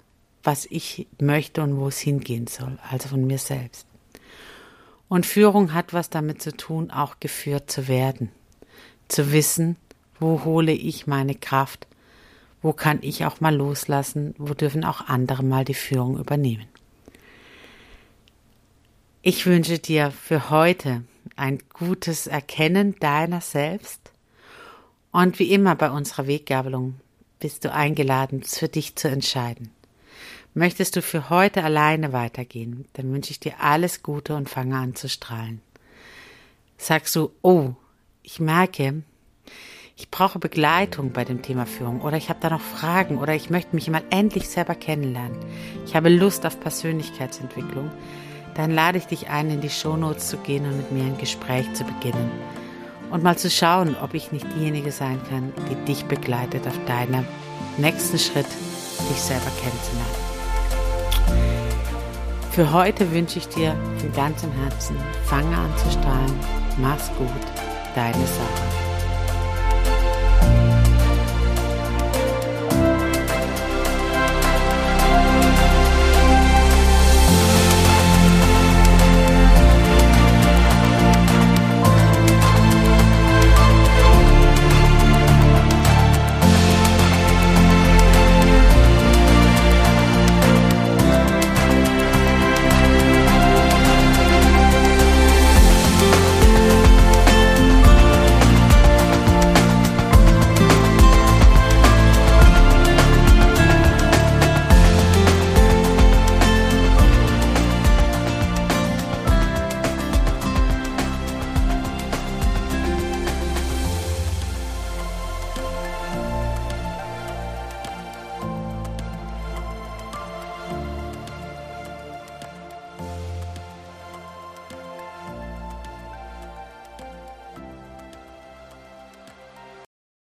was 0.44 0.66
ich 0.66 1.08
möchte 1.20 1.62
und 1.62 1.78
wo 1.78 1.88
es 1.88 2.00
hingehen 2.00 2.48
soll, 2.48 2.78
also 2.90 3.10
von 3.10 3.26
mir 3.26 3.38
selbst. 3.38 3.88
Und 5.10 5.26
Führung 5.26 5.74
hat 5.74 5.94
was 5.94 6.10
damit 6.10 6.42
zu 6.42 6.56
tun, 6.56 6.92
auch 6.92 7.20
geführt 7.20 7.72
zu 7.72 7.88
werden. 7.88 8.32
Zu 9.08 9.32
wissen, 9.32 9.78
wo 10.20 10.44
hole 10.44 10.74
ich 10.74 11.08
meine 11.08 11.36
Kraft, 11.36 11.87
wo 12.67 12.73
kann 12.73 12.99
ich 13.01 13.23
auch 13.23 13.39
mal 13.39 13.56
loslassen, 13.56 14.36
wo 14.38 14.53
dürfen 14.53 14.84
auch 14.84 15.08
andere 15.08 15.41
mal 15.41 15.63
die 15.63 15.73
Führung 15.73 16.19
übernehmen. 16.19 16.65
Ich 19.21 19.45
wünsche 19.45 19.80
dir 19.80 20.12
für 20.12 20.49
heute 20.49 21.06
ein 21.38 21.60
gutes 21.71 22.27
Erkennen 22.27 22.97
deiner 22.99 23.39
selbst 23.39 24.12
und 25.13 25.39
wie 25.39 25.53
immer 25.53 25.75
bei 25.75 25.89
unserer 25.89 26.27
Weggabelung 26.27 26.95
bist 27.39 27.63
du 27.63 27.71
eingeladen, 27.71 28.43
für 28.43 28.67
dich 28.67 28.97
zu 28.97 29.08
entscheiden. 29.08 29.69
Möchtest 30.53 30.97
du 30.97 31.01
für 31.01 31.30
heute 31.30 31.63
alleine 31.63 32.12
weitergehen, 32.12 32.84
dann 32.95 33.13
wünsche 33.13 33.32
ich 33.32 33.39
dir 33.39 33.62
alles 33.62 34.03
Gute 34.03 34.36
und 34.36 34.49
fange 34.49 34.75
an 34.75 34.93
zu 34.93 35.08
strahlen. 35.08 35.62
Sagst 36.77 37.15
du, 37.15 37.32
oh, 37.43 37.75
ich 38.23 38.41
merke, 38.41 39.03
ich 39.98 40.12
brauche 40.12 40.38
Begleitung 40.38 41.12
bei 41.12 41.26
dem 41.26 41.42
Thema 41.42 41.66
Führung 41.66 42.02
oder 42.02 42.18
ich 42.18 42.30
habe 42.30 42.40
da 42.40 42.52
noch 42.52 42.62
Fragen 42.62 43.18
oder 43.18 43.34
ich 43.34 43.50
möchte 43.50 43.76
mich 43.76 43.90
mal 43.90 44.04
endlich 44.12 44.48
selber 44.48 44.76
kennenlernen. 44.76 45.38
Ich 45.86 45.96
habe 45.96 46.10
Lust 46.10 46.46
auf 46.46 46.60
Persönlichkeitsentwicklung. 46.60 47.92
Dann 48.54 48.72
lade 48.72 49.00
ich 49.00 49.08
dich 49.08 49.30
ein, 49.30 49.50
in 49.50 49.60
die 49.60 49.72
Shownotes 49.72 50.30
zu 50.30 50.38
gehen 50.38 50.66
und 50.66 50.78
mit 50.78 50.92
mir 50.92 51.04
ein 51.04 51.18
Gespräch 51.18 51.74
zu 51.74 51.84
beginnen 51.84 52.32
und 53.10 53.24
mal 53.24 53.38
zu 53.38 53.50
schauen, 53.50 53.96
ob 54.02 54.14
ich 54.14 54.32
nicht 54.32 54.46
diejenige 54.56 54.92
sein 54.92 55.20
kann, 55.30 55.52
die 55.70 55.86
dich 55.86 56.06
begleitet 56.06 56.68
auf 56.68 56.80
deinem 56.86 57.26
nächsten 57.78 58.20
Schritt, 58.20 58.48
dich 59.10 59.20
selber 59.20 59.52
kennenzulernen. 59.62 60.28
Für 62.52 62.72
heute 62.72 63.12
wünsche 63.12 63.40
ich 63.40 63.48
dir 63.50 63.76
von 63.98 64.12
ganzem 64.14 64.52
Herzen, 64.52 64.96
fange 65.26 65.56
an 65.56 65.76
zu 65.78 65.92
strahlen, 65.92 66.40
mach's 66.78 67.10
gut, 67.18 67.30
deine 67.96 68.14
Sache. 68.14 68.87